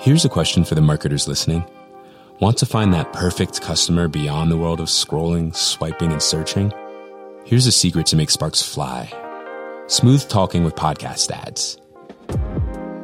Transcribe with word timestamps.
Here's 0.00 0.24
a 0.24 0.28
question 0.28 0.62
for 0.62 0.76
the 0.76 0.80
marketers 0.80 1.26
listening. 1.26 1.64
Want 2.38 2.56
to 2.58 2.66
find 2.66 2.94
that 2.94 3.12
perfect 3.12 3.60
customer 3.60 4.06
beyond 4.06 4.48
the 4.48 4.56
world 4.56 4.78
of 4.78 4.86
scrolling, 4.86 5.52
swiping, 5.54 6.12
and 6.12 6.22
searching? 6.22 6.72
Here's 7.44 7.66
a 7.66 7.72
secret 7.72 8.06
to 8.06 8.16
make 8.16 8.30
sparks 8.30 8.62
fly. 8.62 9.12
Smooth 9.88 10.28
talking 10.28 10.62
with 10.62 10.76
podcast 10.76 11.32
ads. 11.32 11.78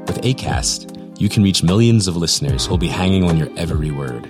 With 0.07 0.23
ACAST, 0.23 1.21
you 1.21 1.29
can 1.29 1.43
reach 1.43 1.65
millions 1.65 2.07
of 2.07 2.17
listeners 2.17 2.65
who'll 2.65 2.79
be 2.79 2.87
hanging 2.87 3.25
on 3.25 3.39
your 3.39 3.49
every 3.57 3.91
word. 3.91 4.29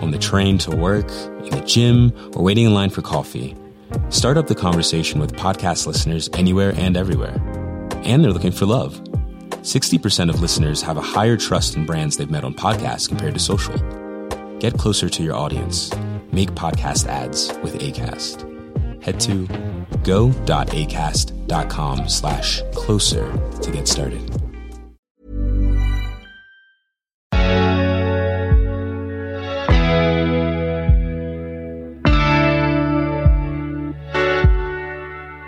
On 0.00 0.12
the 0.12 0.18
train 0.18 0.56
to 0.58 0.76
work, 0.76 1.10
in 1.10 1.50
the 1.50 1.64
gym, 1.66 2.12
or 2.36 2.44
waiting 2.44 2.66
in 2.66 2.74
line 2.74 2.90
for 2.90 3.02
coffee. 3.02 3.56
Start 4.10 4.36
up 4.36 4.46
the 4.46 4.54
conversation 4.54 5.20
with 5.20 5.32
podcast 5.32 5.84
listeners 5.84 6.30
anywhere 6.34 6.72
and 6.76 6.96
everywhere. 6.96 7.42
And 8.04 8.22
they're 8.22 8.30
looking 8.30 8.52
for 8.52 8.66
love. 8.66 9.02
60% 9.62 10.30
of 10.30 10.40
listeners 10.40 10.80
have 10.82 10.96
a 10.96 11.02
higher 11.02 11.36
trust 11.36 11.76
in 11.76 11.84
brands 11.84 12.16
they've 12.16 12.30
met 12.30 12.44
on 12.44 12.54
podcasts 12.54 13.08
compared 13.08 13.34
to 13.34 13.40
social. 13.40 13.74
Get 14.58 14.74
closer 14.74 15.08
to 15.08 15.22
your 15.22 15.34
audience. 15.34 15.92
Make 16.32 16.50
podcast 16.52 17.06
ads 17.06 17.48
with 17.62 17.78
ACAST. 17.78 18.44
Head 19.02 19.20
to 19.20 19.46
go.acast.com 20.04 22.08
slash 22.08 22.62
closer 22.74 23.32
to 23.62 23.70
get 23.70 23.88
started. 23.88 24.20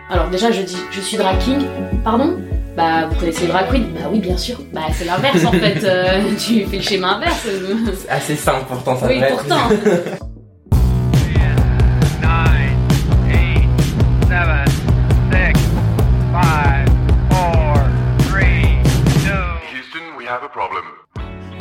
Alors 0.09 0.29
déjà, 0.30 0.51
je 0.51 0.62
dis, 0.62 0.77
je 0.90 1.01
suis 1.01 1.16
drag 1.16 1.38
king. 1.40 1.65
Pardon 2.02 2.37
Bah, 2.80 3.07
vous 3.11 3.20
connaissez 3.20 3.43
le 3.43 3.48
drag 3.48 3.69
queen 3.70 3.84
Bah 3.95 4.09
oui, 4.11 4.20
bien 4.20 4.39
sûr. 4.39 4.57
Bah, 4.73 4.80
c'est 4.95 5.05
l'inverse 5.05 5.45
en 5.45 5.52
fait. 5.52 5.84
Euh, 5.84 6.23
tu 6.38 6.65
fais 6.65 6.77
le 6.77 6.83
schéma 6.83 7.16
inverse. 7.16 7.47
C'est 7.95 8.09
assez 8.09 8.37
simple 8.37 8.65
pourtant, 8.69 8.97
ça 8.97 9.07
Oui, 9.07 9.21
pourtant. 9.29 9.69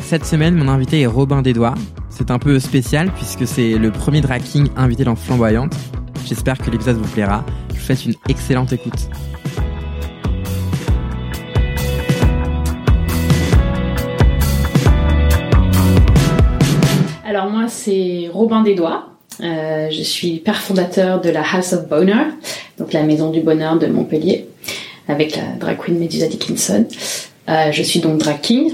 Cette 0.02 0.25
semaine, 0.25 0.55
mon 0.55 0.69
invité 0.69 1.02
est 1.02 1.05
Robin 1.05 1.43
Desdois. 1.43 1.75
C'est 2.09 2.31
un 2.31 2.39
peu 2.39 2.59
spécial 2.59 3.11
puisque 3.11 3.45
c'est 3.45 3.73
le 3.73 3.91
premier 3.91 4.21
drag 4.21 4.41
king 4.41 4.69
invité 4.75 5.03
dans 5.03 5.15
Flamboyante. 5.15 5.75
J'espère 6.25 6.58
que 6.58 6.71
l'épisode 6.71 6.97
vous 6.97 7.08
plaira. 7.09 7.43
Je 7.69 7.75
vous 7.75 7.81
souhaite 7.81 8.05
une 8.05 8.15
excellente 8.27 8.73
écoute. 8.73 9.09
Alors 17.30 17.47
moi, 17.47 17.67
c'est 17.67 18.27
Robin 18.33 18.63
Desdois. 18.63 19.08
Euh, 19.41 19.88
je 19.91 20.02
suis 20.02 20.38
père 20.38 20.59
fondateur 20.59 21.22
de 21.22 21.30
la 21.30 21.44
House 21.44 21.73
of 21.73 21.88
Boner, 21.88 22.23
donc 22.80 22.91
la 22.91 23.03
maison 23.03 23.30
du 23.30 23.41
bonheur 23.41 23.77
de 23.77 23.86
Montpellier, 23.86 24.47
avec 25.08 25.36
la 25.36 25.44
drag 25.59 25.77
queen 25.77 25.99
Medusa 25.99 26.25
Dickinson. 26.25 26.88
Euh, 27.47 27.71
je 27.71 27.83
suis 27.83 27.99
donc 27.99 28.17
drag 28.17 28.41
king 28.41 28.73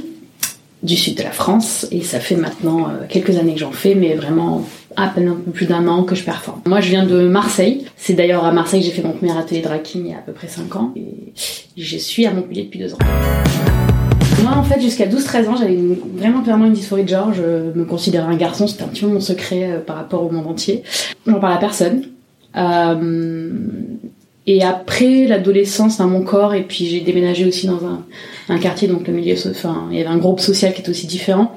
du 0.84 0.96
sud 0.96 1.18
de 1.18 1.24
la 1.24 1.32
France 1.32 1.86
et 1.92 2.00
ça 2.00 2.22
fait 2.22 2.38
maintenant 2.38 2.88
euh, 2.88 3.06
quelques 3.10 3.38
années 3.38 3.56
que 3.56 3.60
j'en 3.60 3.74
fais, 3.74 3.94
mais 3.94 4.14
vraiment 4.14 4.66
à 4.96 5.10
peine 5.10 5.28
un 5.28 5.36
peu 5.36 5.52
plus 5.52 5.66
d'un 5.66 5.86
an 5.90 6.04
que 6.04 6.16
je 6.16 6.24
performe. 6.24 6.62
Moi, 6.66 6.80
je 6.80 6.92
viens 6.92 7.06
de 7.06 7.28
Marseille. 7.28 7.84
C'est 7.98 8.14
d'ailleurs 8.14 8.46
à 8.46 8.54
Marseille 8.54 8.80
que 8.80 8.86
j'ai 8.86 8.94
fait 8.94 9.04
mon 9.04 9.12
premier 9.12 9.38
atelier 9.38 9.60
drag 9.60 9.82
king 9.82 10.04
il 10.06 10.12
y 10.12 10.14
a 10.14 10.20
à 10.20 10.22
peu 10.22 10.32
près 10.32 10.48
5 10.48 10.74
ans 10.78 10.94
et 10.96 11.34
je 11.76 11.98
suis 11.98 12.26
à 12.26 12.32
Montpellier 12.32 12.64
depuis 12.64 12.80
2 12.80 12.94
ans. 12.94 13.00
Moi, 14.44 14.54
en 14.56 14.64
fait, 14.64 14.82
jusqu'à 14.82 15.06
12-13 15.06 15.48
ans, 15.48 15.56
j'avais 15.56 15.78
vraiment 16.16 16.42
clairement 16.42 16.66
une 16.66 16.74
dysphorie 16.74 17.04
de 17.04 17.10
genre. 17.10 17.34
Je 17.34 17.78
me 17.78 17.86
considérais 17.86 18.32
un 18.32 18.36
garçon, 18.36 18.68
c'était 18.68 18.84
un 18.84 18.88
petit 18.88 19.02
peu 19.02 19.08
mon 19.08 19.20
secret 19.20 19.72
euh, 19.72 19.80
par 19.80 19.96
rapport 19.96 20.24
au 20.24 20.30
monde 20.30 20.48
entier. 20.48 20.84
J'en 21.26 21.40
parle 21.40 21.54
à 21.54 21.58
personne. 21.58 22.04
Euh, 22.56 23.50
et 24.48 24.64
après 24.64 25.26
l'adolescence 25.26 25.98
dans 25.98 26.08
mon 26.08 26.22
corps, 26.22 26.54
et 26.54 26.64
puis 26.64 26.86
j'ai 26.86 27.02
déménagé 27.02 27.46
aussi 27.46 27.68
dans 27.68 27.80
un, 28.50 28.60
quartier, 28.60 28.88
donc 28.88 29.08
le 29.08 29.14
milieu, 29.14 29.36
enfin, 29.50 29.88
il 29.92 29.98
y 29.98 30.02
avait 30.02 30.10
un 30.10 30.18
groupe 30.18 30.40
social 30.40 30.74
qui 30.74 30.82
était 30.82 30.90
aussi 30.90 31.08
différent. 31.08 31.56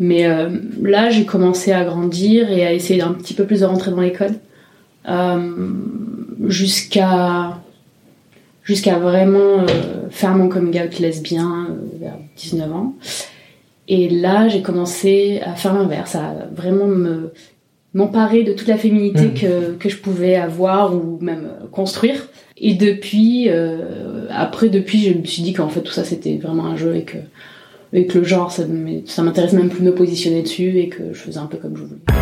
Mais 0.00 0.26
euh, 0.26 0.48
là, 0.82 1.10
j'ai 1.10 1.24
commencé 1.24 1.72
à 1.72 1.84
grandir 1.84 2.50
et 2.50 2.66
à 2.66 2.72
essayer 2.72 3.00
d'un 3.00 3.12
petit 3.12 3.34
peu 3.34 3.44
plus 3.44 3.60
de 3.60 3.64
rentrer 3.64 3.90
dans 3.90 4.00
l'école. 4.00 4.34
Jusqu'à 6.46 7.58
jusqu'à 8.68 8.98
vraiment 8.98 9.60
euh, 9.60 9.66
faire 10.10 10.34
mon 10.36 10.48
coming 10.50 10.78
out 10.80 10.98
lesbien 10.98 11.68
euh, 11.70 11.98
vers 11.98 12.18
19 12.36 12.70
ans. 12.72 12.94
Et 13.88 14.10
là, 14.10 14.48
j'ai 14.48 14.60
commencé 14.60 15.40
à 15.42 15.54
faire 15.54 15.72
l'inverse, 15.72 16.14
à 16.14 16.34
vraiment 16.54 16.86
me 16.86 17.32
m'emparer 17.94 18.44
de 18.44 18.52
toute 18.52 18.68
la 18.68 18.76
féminité 18.76 19.22
Mhm. 19.28 19.34
que, 19.34 19.72
que 19.78 19.88
je 19.88 19.96
pouvais 19.96 20.36
avoir 20.36 20.94
ou 20.94 21.18
même 21.22 21.48
construire. 21.72 22.28
Et 22.58 22.74
depuis, 22.74 23.48
euh, 23.48 24.26
après, 24.30 24.68
depuis, 24.68 25.04
je 25.04 25.14
me 25.18 25.24
suis 25.24 25.42
dit 25.42 25.54
qu'en 25.54 25.70
fait 25.70 25.80
tout 25.80 25.92
ça 25.92 26.04
c'était 26.04 26.36
vraiment 26.36 26.66
un 26.66 26.76
jeu 26.76 26.94
et 26.96 27.04
que, 27.04 27.16
et 27.94 28.06
que 28.06 28.18
le 28.18 28.24
genre 28.24 28.52
ça 28.52 28.66
m'intéresse 29.22 29.54
même 29.54 29.70
plus 29.70 29.80
de 29.80 29.86
me 29.86 29.94
positionner 29.94 30.42
dessus 30.42 30.78
et 30.78 30.88
que 30.90 31.14
je 31.14 31.18
faisais 31.18 31.38
un 31.38 31.46
peu 31.46 31.56
comme 31.56 31.76
je 31.78 31.84
voulais. 31.84 32.17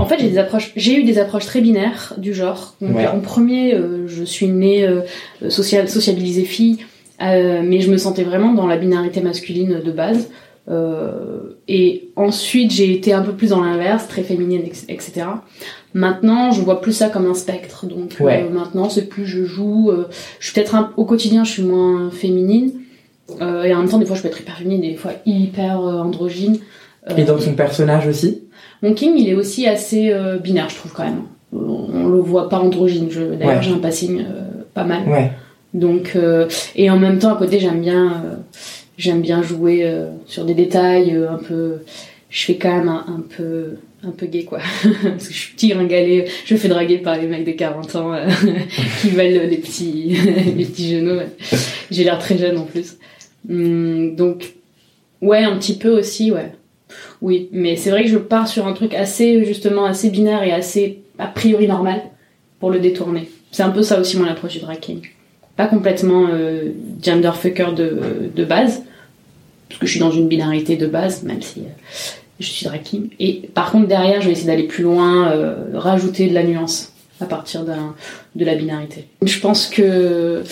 En 0.00 0.06
fait, 0.06 0.18
j'ai 0.18 0.28
des 0.30 0.38
approches, 0.38 0.72
j'ai 0.76 0.98
eu 0.98 1.04
des 1.04 1.18
approches 1.18 1.46
très 1.46 1.60
binaires 1.60 2.14
du 2.18 2.34
genre. 2.34 2.74
Donc, 2.80 2.96
Ouais. 2.96 3.06
en 3.06 3.20
premier, 3.20 3.74
euh, 3.74 4.06
je 4.08 4.24
suis 4.24 4.46
née 4.48 4.86
euh, 4.86 5.02
social, 5.50 5.88
sociabilisée 5.88 6.44
fille, 6.44 6.78
euh, 7.22 7.60
mais 7.64 7.80
je 7.80 7.90
me 7.90 7.96
sentais 7.98 8.24
vraiment 8.24 8.52
dans 8.54 8.66
la 8.66 8.76
binarité 8.76 9.20
masculine 9.20 9.80
de 9.84 9.92
base. 9.92 10.30
Euh, 10.68 11.56
et 11.68 12.08
ensuite, 12.16 12.70
j'ai 12.70 12.92
été 12.92 13.12
un 13.12 13.22
peu 13.22 13.32
plus 13.32 13.50
dans 13.50 13.62
l'inverse, 13.62 14.06
très 14.08 14.22
féminine, 14.22 14.62
etc. 14.88 15.12
Maintenant, 15.94 16.50
je 16.52 16.60
vois 16.60 16.80
plus 16.80 16.92
ça 16.92 17.08
comme 17.08 17.26
un 17.26 17.34
spectre. 17.34 17.86
Donc 17.86 18.16
Ouais. 18.20 18.44
euh, 18.44 18.50
maintenant, 18.52 18.88
c'est 18.88 19.06
plus 19.08 19.26
je 19.26 19.44
joue. 19.44 19.90
euh, 19.90 20.08
je 20.38 20.46
suis 20.46 20.54
peut-être 20.54 20.74
un- 20.76 20.92
au 20.96 21.04
quotidien, 21.04 21.44
je 21.44 21.50
suis 21.52 21.62
moins 21.62 22.10
féminine. 22.10 22.72
Euh, 23.40 23.62
et 23.64 23.74
en 23.74 23.78
même 23.80 23.88
temps, 23.88 23.98
des 23.98 24.06
fois, 24.06 24.16
je 24.16 24.22
peux 24.22 24.28
être 24.28 24.40
hyper 24.40 24.56
féminine, 24.56 24.80
des 24.80 24.96
fois 24.96 25.12
hyper 25.26 25.78
androgyne. 25.80 26.58
Et 27.16 27.24
dans 27.24 27.38
ton 27.38 27.52
personnage 27.54 28.06
aussi? 28.06 28.42
Mon 28.82 28.94
king, 28.94 29.14
il 29.16 29.28
est 29.28 29.34
aussi 29.34 29.66
assez 29.66 30.10
euh, 30.12 30.38
binaire, 30.38 30.68
je 30.70 30.76
trouve 30.76 30.92
quand 30.92 31.04
même. 31.04 31.22
On, 31.52 31.58
on 31.92 32.08
le 32.08 32.20
voit 32.20 32.48
pas 32.48 32.58
androgyne. 32.58 33.08
Je- 33.10 33.20
D'ailleurs, 33.34 33.56
Ouais. 33.56 33.62
j'ai 33.62 33.72
un 33.72 33.78
passing 33.78 34.20
euh, 34.20 34.62
pas 34.74 34.84
mal. 34.84 35.08
Ouais. 35.08 35.30
Donc, 35.74 36.12
euh, 36.16 36.48
et 36.76 36.90
en 36.90 36.98
même 36.98 37.18
temps, 37.18 37.34
à 37.34 37.36
côté, 37.38 37.58
j'aime 37.60 37.80
bien, 37.80 38.06
euh, 38.12 38.36
j'aime 38.98 39.20
bien 39.20 39.42
jouer 39.42 39.80
euh, 39.84 40.06
sur 40.26 40.44
des 40.44 40.54
détails 40.54 41.14
euh, 41.14 41.30
un 41.30 41.36
peu. 41.38 41.78
Je 42.28 42.44
fais 42.44 42.56
quand 42.56 42.74
même 42.76 42.88
un, 42.88 43.04
un 43.08 43.22
peu, 43.36 43.74
un 44.04 44.10
peu 44.12 44.26
gay 44.26 44.44
quoi, 44.44 44.60
parce 45.02 45.26
que 45.28 45.34
je 45.34 45.38
suis 45.38 45.54
petit 45.54 45.68
gringalé. 45.68 46.26
Je 46.44 46.54
me 46.54 46.58
fais 46.58 46.68
draguer 46.68 46.98
par 46.98 47.16
les 47.18 47.26
mecs 47.26 47.44
de 47.44 47.50
40 47.52 47.96
ans 47.96 48.12
euh, 48.14 48.26
qui 49.02 49.10
veulent 49.10 49.48
les 49.48 49.56
petits, 49.58 50.16
les 50.56 50.64
petits 50.64 50.92
genoux. 50.96 51.16
ouais. 51.16 51.28
J'ai 51.90 52.04
l'air 52.04 52.18
très 52.18 52.38
jeune 52.38 52.56
en 52.58 52.64
plus. 52.64 52.96
Hum, 53.48 54.14
donc, 54.16 54.54
ouais, 55.22 55.42
un 55.44 55.56
petit 55.56 55.76
peu 55.76 55.90
aussi, 55.98 56.30
ouais. 56.30 56.52
Oui, 57.20 57.48
mais 57.52 57.76
c'est 57.76 57.90
vrai 57.90 58.02
que 58.04 58.08
je 58.08 58.18
pars 58.18 58.48
sur 58.48 58.66
un 58.66 58.72
truc 58.72 58.94
assez, 58.94 59.44
justement, 59.44 59.84
assez 59.84 60.10
binaire 60.10 60.42
et 60.42 60.52
assez 60.52 61.02
a 61.18 61.26
priori 61.26 61.66
normal 61.66 62.02
pour 62.58 62.70
le 62.70 62.78
détourner. 62.78 63.30
C'est 63.50 63.62
un 63.62 63.70
peu 63.70 63.82
ça 63.82 64.00
aussi 64.00 64.16
mon 64.16 64.26
approche 64.26 64.52
du 64.52 64.60
drag 64.60 64.78
king. 64.80 65.02
Pas 65.56 65.66
complètement 65.66 66.28
euh, 66.30 66.70
genderfucker 67.02 67.72
de, 67.76 68.30
de 68.34 68.44
base, 68.44 68.82
parce 69.68 69.80
que 69.80 69.86
je 69.86 69.90
suis 69.90 70.00
dans 70.00 70.10
une 70.10 70.28
binarité 70.28 70.76
de 70.76 70.86
base, 70.86 71.22
même 71.22 71.42
si 71.42 71.60
euh, 71.60 71.64
je 72.38 72.46
suis 72.46 72.66
drag 72.66 72.82
king. 72.82 73.10
Et 73.18 73.48
par 73.54 73.70
contre, 73.72 73.88
derrière, 73.88 74.20
je 74.20 74.26
vais 74.26 74.32
essayer 74.32 74.46
d'aller 74.46 74.66
plus 74.66 74.84
loin, 74.84 75.30
euh, 75.32 75.54
rajouter 75.74 76.28
de 76.28 76.34
la 76.34 76.44
nuance 76.44 76.92
à 77.20 77.26
partir 77.26 77.64
de 77.64 78.44
la 78.44 78.54
binarité. 78.54 79.06
Je 79.22 79.38
pense 79.40 79.66
que 79.66 80.42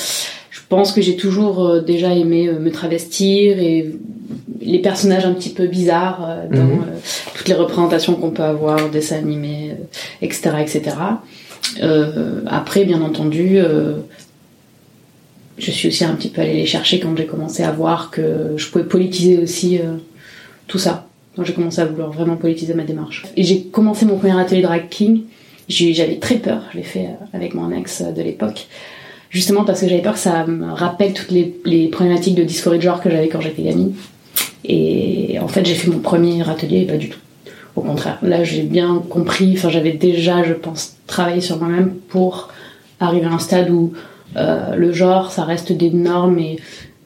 pense 0.68 0.92
que 0.92 1.00
j'ai 1.00 1.16
toujours 1.16 1.64
euh, 1.66 1.80
déjà 1.80 2.14
aimé 2.14 2.48
euh, 2.48 2.58
me 2.58 2.70
travestir 2.70 3.58
et 3.58 3.90
les 4.60 4.78
personnages 4.80 5.24
un 5.24 5.32
petit 5.32 5.50
peu 5.50 5.66
bizarres 5.66 6.24
euh, 6.28 6.48
dans 6.48 6.64
Mhm. 6.64 6.84
toutes 7.34 7.48
les 7.48 7.54
représentations 7.54 8.14
qu'on 8.14 8.30
peut 8.30 8.42
avoir, 8.42 8.90
dessins 8.90 9.16
animés, 9.18 9.74
etc., 10.20 10.50
etc. 10.60 10.96
Euh, 11.82 12.40
après, 12.46 12.84
bien 12.84 13.00
entendu, 13.02 13.58
euh, 13.58 13.94
je 15.58 15.70
suis 15.70 15.88
aussi 15.88 16.04
un 16.04 16.14
petit 16.14 16.28
peu 16.28 16.40
allée 16.42 16.54
les 16.54 16.66
chercher 16.66 17.00
quand 17.00 17.16
j'ai 17.16 17.26
commencé 17.26 17.62
à 17.62 17.72
voir 17.72 18.10
que 18.10 18.52
je 18.56 18.68
pouvais 18.68 18.84
politiser 18.84 19.38
aussi 19.38 19.78
euh, 19.78 19.96
tout 20.66 20.78
ça. 20.78 21.06
Quand 21.34 21.44
j'ai 21.44 21.52
commencé 21.52 21.80
à 21.80 21.84
vouloir 21.84 22.10
vraiment 22.10 22.36
politiser 22.36 22.74
ma 22.74 22.84
démarche. 22.84 23.24
Et 23.36 23.44
j'ai 23.44 23.62
commencé 23.62 24.04
mon 24.06 24.18
premier 24.18 24.38
atelier 24.38 24.62
drag 24.62 24.88
king. 24.88 25.22
J'avais 25.68 26.16
très 26.16 26.36
peur. 26.36 26.62
Je 26.72 26.78
l'ai 26.78 26.82
fait 26.84 27.08
avec 27.32 27.54
mon 27.54 27.70
ex 27.72 28.02
de 28.02 28.22
l'époque. 28.22 28.66
Justement 29.30 29.64
parce 29.64 29.80
que 29.80 29.88
j'avais 29.88 30.02
peur 30.02 30.14
que 30.14 30.18
ça 30.18 30.46
me 30.46 30.72
rappelle 30.72 31.12
toutes 31.12 31.30
les, 31.30 31.88
problématiques 31.88 32.34
de 32.34 32.44
dysphorie 32.44 32.78
de 32.78 32.82
genre 32.82 33.00
que 33.00 33.10
j'avais 33.10 33.28
quand 33.28 33.40
j'étais 33.40 33.62
gamine. 33.62 33.94
Et 34.64 35.38
en 35.40 35.48
fait, 35.48 35.64
j'ai 35.66 35.74
fait 35.74 35.90
mon 35.90 35.98
premier 35.98 36.48
atelier, 36.48 36.84
pas 36.84 36.96
du 36.96 37.10
tout. 37.10 37.18
Au 37.76 37.82
contraire, 37.82 38.18
là, 38.22 38.42
j'ai 38.42 38.62
bien 38.62 39.02
compris, 39.08 39.54
enfin, 39.56 39.68
j'avais 39.70 39.92
déjà, 39.92 40.42
je 40.42 40.52
pense, 40.52 40.96
travaillé 41.06 41.40
sur 41.40 41.58
moi-même 41.58 41.90
pour 42.08 42.48
arriver 42.98 43.26
à 43.26 43.32
un 43.32 43.38
stade 43.38 43.70
où 43.70 43.92
euh, 44.36 44.74
le 44.74 44.92
genre, 44.92 45.30
ça 45.30 45.44
reste 45.44 45.72
des 45.72 45.90
normes 45.90 46.38
et, 46.38 46.58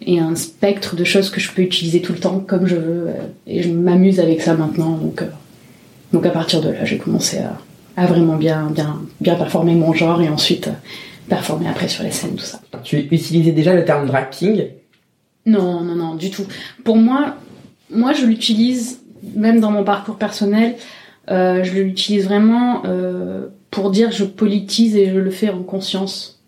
et 0.06 0.18
un 0.18 0.34
spectre 0.34 0.96
de 0.96 1.04
choses 1.04 1.30
que 1.30 1.40
je 1.40 1.50
peux 1.50 1.62
utiliser 1.62 2.00
tout 2.00 2.12
le 2.12 2.18
temps 2.18 2.40
comme 2.40 2.66
je 2.66 2.76
veux. 2.76 3.08
euh, 3.08 3.12
et 3.46 3.62
je 3.62 3.70
m'amuse 3.70 4.20
avec 4.20 4.40
ça 4.40 4.54
maintenant. 4.54 4.92
Donc, 4.92 5.22
euh, 5.22 5.26
donc 6.12 6.26
à 6.26 6.30
partir 6.30 6.60
de 6.60 6.70
là, 6.70 6.84
j'ai 6.84 6.98
commencé 6.98 7.38
à, 7.96 8.06
vraiment 8.06 8.36
bien, 8.36 8.70
bien, 8.74 9.00
bien 9.20 9.34
performer 9.34 9.74
mon 9.74 9.92
genre 9.92 10.22
et 10.22 10.28
ensuite 10.28 10.70
performer 11.28 11.68
après 11.68 11.88
sur 11.88 12.04
les 12.04 12.10
scènes, 12.10 12.34
tout 12.36 12.44
ça. 12.44 12.60
Tu 12.84 12.98
utilisais 12.98 13.52
déjà 13.52 13.74
le 13.74 13.84
terme 13.84 14.06
drag 14.06 14.30
king. 14.30 14.66
Non, 15.46 15.80
non, 15.80 15.94
non, 15.96 16.14
du 16.14 16.30
tout. 16.30 16.44
Pour 16.84 16.96
moi, 16.96 17.36
moi 17.90 18.12
je 18.12 18.26
l'utilise 18.26 19.00
même 19.34 19.60
dans 19.60 19.70
mon 19.70 19.84
parcours 19.84 20.16
personnel. 20.16 20.76
euh, 21.30 21.62
je 21.62 21.72
l'utilise 21.72 22.24
vraiment 22.24 22.82
euh, 22.84 23.46
pour 23.70 23.90
dire 23.90 24.10
je 24.10 24.24
politise 24.24 24.96
et 24.96 25.10
je 25.10 25.18
le 25.18 25.30
fais 25.30 25.50
en 25.50 25.62
conscience. 25.62 26.40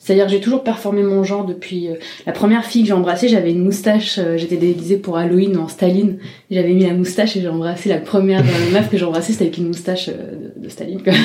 C'est-à-dire 0.00 0.26
que 0.26 0.30
j'ai 0.30 0.40
toujours 0.40 0.62
performé 0.62 1.02
mon 1.02 1.24
genre 1.24 1.44
depuis 1.44 1.88
euh, 1.88 1.94
la 2.26 2.32
première 2.32 2.64
fille 2.64 2.82
que 2.82 2.88
j'ai 2.88 2.94
embrassée, 2.94 3.28
j'avais 3.28 3.50
une 3.50 3.64
moustache, 3.64 4.18
euh, 4.18 4.36
j'étais 4.36 4.56
déguisée 4.56 4.96
pour 4.96 5.18
Halloween 5.18 5.56
en 5.56 5.66
Staline, 5.68 6.18
j'avais 6.50 6.72
mis 6.72 6.86
la 6.86 6.94
moustache 6.94 7.36
et 7.36 7.40
j'ai 7.40 7.48
embrassé 7.48 7.88
la 7.88 7.98
première 7.98 8.44
meuf 8.72 8.88
que 8.90 8.96
j'ai 8.96 9.04
embrassée, 9.04 9.32
c'était 9.32 9.46
avec 9.46 9.58
une 9.58 9.66
moustache 9.68 10.08
euh, 10.08 10.50
de, 10.56 10.64
de 10.64 10.68
Staline. 10.68 11.02
quoi. 11.02 11.12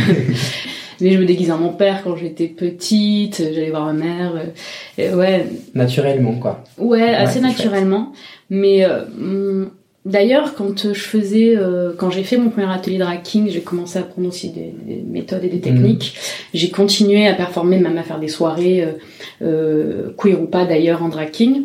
Mais 1.01 1.11
je 1.11 1.17
me 1.19 1.25
déguisais 1.25 1.51
en 1.51 1.57
mon 1.57 1.73
père 1.73 2.01
quand 2.03 2.15
j'étais 2.15 2.47
petite, 2.47 3.37
j'allais 3.53 3.69
voir 3.69 3.85
ma 3.85 3.93
mère. 3.93 4.33
euh, 4.99 5.15
ouais, 5.15 5.45
Naturellement, 5.73 6.33
quoi. 6.33 6.63
Ouais, 6.77 7.13
assez 7.13 7.39
naturellement. 7.39 8.11
Mais 8.49 8.85
euh, 8.85 9.03
hum, 9.05 9.69
d'ailleurs, 10.05 10.53
quand 10.55 10.85
euh, 10.85 10.93
je 10.93 10.99
faisais, 11.01 11.53
euh, 11.57 11.93
quand 11.97 12.09
j'ai 12.11 12.23
fait 12.23 12.37
mon 12.37 12.49
premier 12.49 12.71
atelier 12.71 12.97
drag 12.97 13.21
king, 13.23 13.49
j'ai 13.49 13.61
commencé 13.61 13.97
à 13.97 14.01
apprendre 14.01 14.27
aussi 14.27 14.49
des, 14.51 14.73
des 14.85 15.01
méthodes 15.01 15.43
et 15.43 15.49
des 15.49 15.59
techniques. 15.59 16.15
J'ai 16.53 16.69
continué 16.69 17.27
à 17.27 17.33
performer, 17.33 17.79
même 17.79 17.97
à 17.97 18.03
faire 18.03 18.19
des 18.19 18.27
soirées, 18.27 18.87
queer 19.39 20.41
ou 20.41 20.45
pas 20.45 20.65
d'ailleurs, 20.65 21.03
en 21.03 21.09
drag 21.09 21.31
king, 21.31 21.63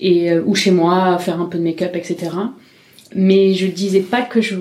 et 0.00 0.36
ou 0.38 0.54
chez 0.54 0.70
moi, 0.70 1.18
faire 1.18 1.40
un 1.40 1.46
peu 1.46 1.58
de 1.58 1.62
make-up, 1.64 1.96
etc. 1.96 2.16
Mais 3.14 3.54
je 3.54 3.66
disais 3.66 4.00
pas 4.00 4.20
que 4.22 4.40
je, 4.42 4.56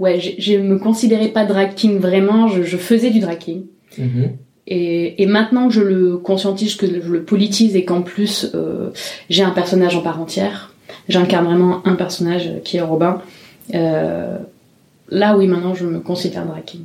ouais, 0.00 0.20
je, 0.38 0.56
me 0.58 0.78
considérais 0.78 1.28
pas 1.28 1.44
drag 1.44 1.74
king 1.74 1.98
vraiment. 1.98 2.48
Je, 2.48 2.62
je 2.62 2.76
faisais 2.76 3.10
du 3.10 3.20
drag 3.20 3.38
king. 3.38 3.62
Mhm. 3.98 4.30
Et, 4.66 5.22
et 5.22 5.26
maintenant 5.26 5.68
que 5.68 5.74
je 5.74 5.82
le 5.82 6.16
conscientise, 6.16 6.74
que 6.74 6.86
je 6.86 7.12
le 7.12 7.22
politise 7.22 7.76
et 7.76 7.84
qu'en 7.84 8.00
plus 8.02 8.50
euh, 8.54 8.90
j'ai 9.28 9.42
un 9.42 9.50
personnage 9.50 9.94
en 9.94 10.00
part 10.00 10.20
entière, 10.20 10.72
j'incarne 11.08 11.44
vraiment 11.44 11.86
un 11.86 11.94
personnage 11.96 12.50
qui 12.64 12.78
est 12.78 12.80
Robin. 12.80 13.20
euh, 13.74 14.38
là 15.10 15.36
oui, 15.36 15.46
maintenant 15.48 15.74
je 15.74 15.84
me 15.84 16.00
considère 16.00 16.46
drag 16.46 16.64
king. 16.64 16.80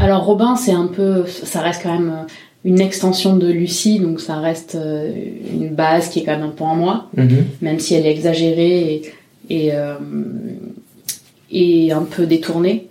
Alors 0.00 0.24
Robin, 0.24 0.56
c'est 0.56 0.72
un 0.72 0.86
peu, 0.86 1.24
ça 1.26 1.60
reste 1.60 1.82
quand 1.82 1.92
même 1.92 2.26
une 2.64 2.80
extension 2.80 3.36
de 3.36 3.46
Lucie, 3.48 4.00
donc 4.00 4.20
ça 4.20 4.36
reste 4.36 4.76
euh, 4.76 5.12
une 5.52 5.68
base 5.74 6.08
qui 6.08 6.20
est 6.20 6.24
quand 6.24 6.32
même 6.38 6.42
un 6.46 6.48
peu 6.56 6.64
en 6.64 6.74
moi 6.76 7.06
Mhm. 7.16 7.44
même 7.62 7.78
si 7.80 7.94
elle 7.94 8.06
est 8.06 8.10
exagérée 8.10 8.94
et, 8.94 9.02
et, 9.50 9.70
euh, 9.74 9.94
et 11.50 11.92
un 11.92 12.02
peu 12.02 12.26
détournée. 12.26 12.88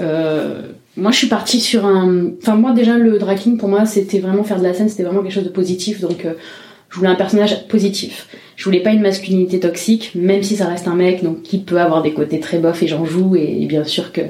Euh, 0.00 0.62
moi, 0.96 1.10
je 1.10 1.16
suis 1.16 1.28
partie 1.28 1.60
sur 1.60 1.86
un. 1.86 2.32
Enfin, 2.40 2.56
moi, 2.56 2.72
déjà, 2.72 2.98
le 2.98 3.18
draking, 3.18 3.56
pour 3.56 3.68
moi, 3.68 3.86
c'était 3.86 4.18
vraiment 4.18 4.44
faire 4.44 4.58
de 4.58 4.64
la 4.64 4.74
scène, 4.74 4.88
c'était 4.88 5.02
vraiment 5.02 5.22
quelque 5.22 5.32
chose 5.32 5.44
de 5.44 5.50
positif. 5.50 6.00
Donc, 6.00 6.24
euh, 6.24 6.34
je 6.90 6.96
voulais 6.96 7.08
un 7.08 7.14
personnage 7.14 7.68
positif. 7.68 8.28
Je 8.56 8.64
voulais 8.64 8.80
pas 8.80 8.90
une 8.90 9.00
masculinité 9.00 9.60
toxique, 9.60 10.12
même 10.14 10.42
si 10.42 10.56
ça 10.56 10.66
reste 10.66 10.88
un 10.88 10.96
mec, 10.96 11.22
donc 11.22 11.42
qui 11.42 11.58
peut 11.58 11.80
avoir 11.80 12.02
des 12.02 12.12
côtés 12.12 12.40
très 12.40 12.58
bof 12.58 12.82
et 12.82 12.88
j'en 12.88 13.04
joue, 13.04 13.36
et, 13.36 13.64
bien 13.66 13.84
sûr 13.84 14.12
que, 14.12 14.22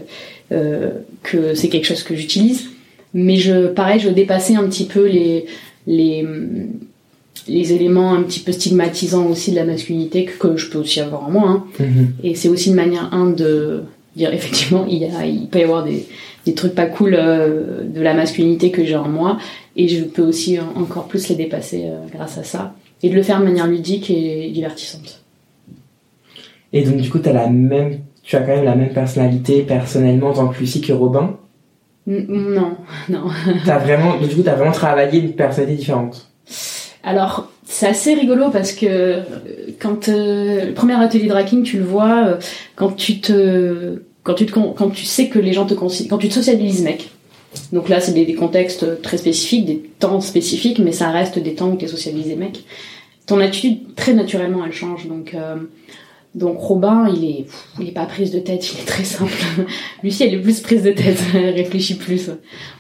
euh, 0.53 0.91
que 1.23 1.55
c'est 1.55 1.69
quelque 1.69 1.87
chose 1.87 2.03
que 2.03 2.14
j'utilise. 2.14 2.69
Mais 3.14 3.37
je, 3.37 3.67
pareil, 3.67 3.99
je 3.99 4.11
dépassais 4.11 4.55
un 4.55 4.69
petit 4.69 4.85
peu 4.85 5.06
les, 5.06 5.46
les, 5.87 6.25
les 7.49 7.73
éléments 7.73 8.12
un 8.15 8.23
petit 8.23 8.41
peu 8.41 8.53
stigmatisants 8.53 9.27
aussi 9.27 9.50
de 9.53 9.56
la 9.56 9.65
masculinité 9.65 10.25
que, 10.25 10.37
que 10.38 10.56
je 10.56 10.69
peux 10.71 10.79
aussi 10.79 11.00
avoir 11.00 11.25
en 11.27 11.31
moi. 11.31 11.49
hein. 11.49 11.65
Mhm. 11.81 12.12
Et 12.23 12.35
c'est 12.35 12.49
aussi 12.49 12.69
une 12.71 12.77
manière, 12.77 13.12
un, 13.15 13.31
de 13.31 13.82
dire 14.17 14.32
effectivement, 14.35 14.85
il, 14.88 14.99
y 14.99 15.05
a, 15.06 15.25
il 15.27 15.49
peut 15.49 15.61
y 15.61 15.62
avoir 15.62 15.85
des, 15.85 16.06
des 16.47 16.55
trucs 16.55 16.75
pas 16.75 16.87
cool 16.87 17.15
euh, 17.19 17.82
de 17.85 18.00
la 18.00 18.15
masculinité 18.15 18.71
que 18.71 18.85
j'ai 18.85 18.97
en 18.97 19.09
moi, 19.09 19.38
et 19.77 19.88
je 19.88 20.05
peux 20.05 20.23
aussi 20.23 20.59
en- 20.59 20.81
encore 20.81 21.06
plus 21.09 21.29
les 21.29 21.37
dépasser 21.37 21.85
euh, 21.87 21.99
grâce 22.12 22.37
à 22.38 22.44
ça, 22.44 22.75
et 23.03 23.09
de 23.09 23.15
le 23.15 23.23
faire 23.23 23.38
de 23.41 23.44
manière 23.44 23.67
ludique 23.67 24.11
et 24.11 24.50
divertissante. 24.50 25.23
Et 26.73 26.82
donc, 26.82 26.97
du 26.99 27.11
coup, 27.11 27.19
t'as 27.19 27.32
la 27.32 27.49
même, 27.49 28.00
tu 28.23 28.37
as 28.37 28.41
quand 28.41 28.55
même 28.55 28.65
la 28.65 28.77
même 28.77 28.93
personnalité 28.93 29.62
personnellement 29.62 30.29
en 30.31 30.35
tant 30.35 30.49
que 30.49 30.59
Lucie 30.61 30.81
que 30.81 30.93
Robin? 30.93 31.37
N- 32.06 32.27
Non, 32.29 32.77
non. 33.09 33.23
Vraiment, 33.65 34.17
du 34.19 34.35
coup, 34.35 34.43
t'as 34.43 34.55
vraiment 34.55 34.73
travaillé 34.73 35.21
une 35.21 35.32
personnalité 35.32 35.79
différente. 35.81 36.30
Alors, 37.02 37.50
c'est 37.64 37.87
assez 37.87 38.14
rigolo 38.14 38.50
parce 38.50 38.73
que 38.73 38.87
euh, 38.87 39.23
quand 39.79 40.08
euh, 40.08 40.67
le 40.67 40.75
premier 40.75 40.94
atelier 40.94 41.29
de 41.29 41.32
racking, 41.32 41.62
tu 41.62 41.79
le 41.79 41.85
vois, 41.85 42.26
euh, 42.26 42.37
quand 42.76 42.91
tu 42.91 43.20
te, 43.20 44.02
quand 44.23 44.35
tu 44.35 44.47
te, 44.47 44.52
quand 44.52 44.91
tu 44.91 45.05
sais 45.06 45.29
que 45.29 45.38
les 45.38 45.52
gens 45.52 45.67
te 45.67 45.75
considèrent, 45.75 46.11
quand 46.11 46.19
tu 46.19 46.29
te 46.29 46.35
sociabilises, 46.35 46.82
mec. 46.82 47.11
Donc 47.73 47.88
là, 47.88 48.00
c'est 48.00 48.12
des, 48.12 48.35
contextes 48.35 49.02
très 49.02 49.19
spécifiques, 49.19 49.67
des 49.67 49.79
temps 49.99 50.20
spécifiques, 50.20 50.79
mais 50.79 50.93
ça 50.93 51.11
reste 51.11 51.38
des 51.38 51.55
temps 51.55 51.70
où 51.70 51.76
tu 51.76 51.85
es 51.85 51.88
sociabilisé, 51.88 52.37
mec. 52.37 52.64
Ton 53.26 53.41
attitude, 53.41 53.94
très 53.96 54.12
naturellement, 54.12 54.64
elle 54.64 54.73
change. 54.73 55.06
Donc, 55.06 55.35
euh, 55.35 55.56
donc 56.35 56.59
Robin, 56.59 57.09
il 57.15 57.25
est, 57.25 57.47
il 57.81 57.88
est 57.88 57.93
pas 57.93 58.06
prise 58.06 58.31
de 58.31 58.38
tête, 58.38 58.73
il 58.73 58.81
est 58.81 58.85
très 58.85 59.05
simple. 59.05 59.32
Lucie, 60.03 60.25
elle 60.25 60.35
est 60.35 60.38
plus 60.38 60.61
prise 60.61 60.82
de 60.82 60.93
tête, 60.93 61.19
elle 61.35 61.55
réfléchit 61.55 61.97
plus. 61.97 62.31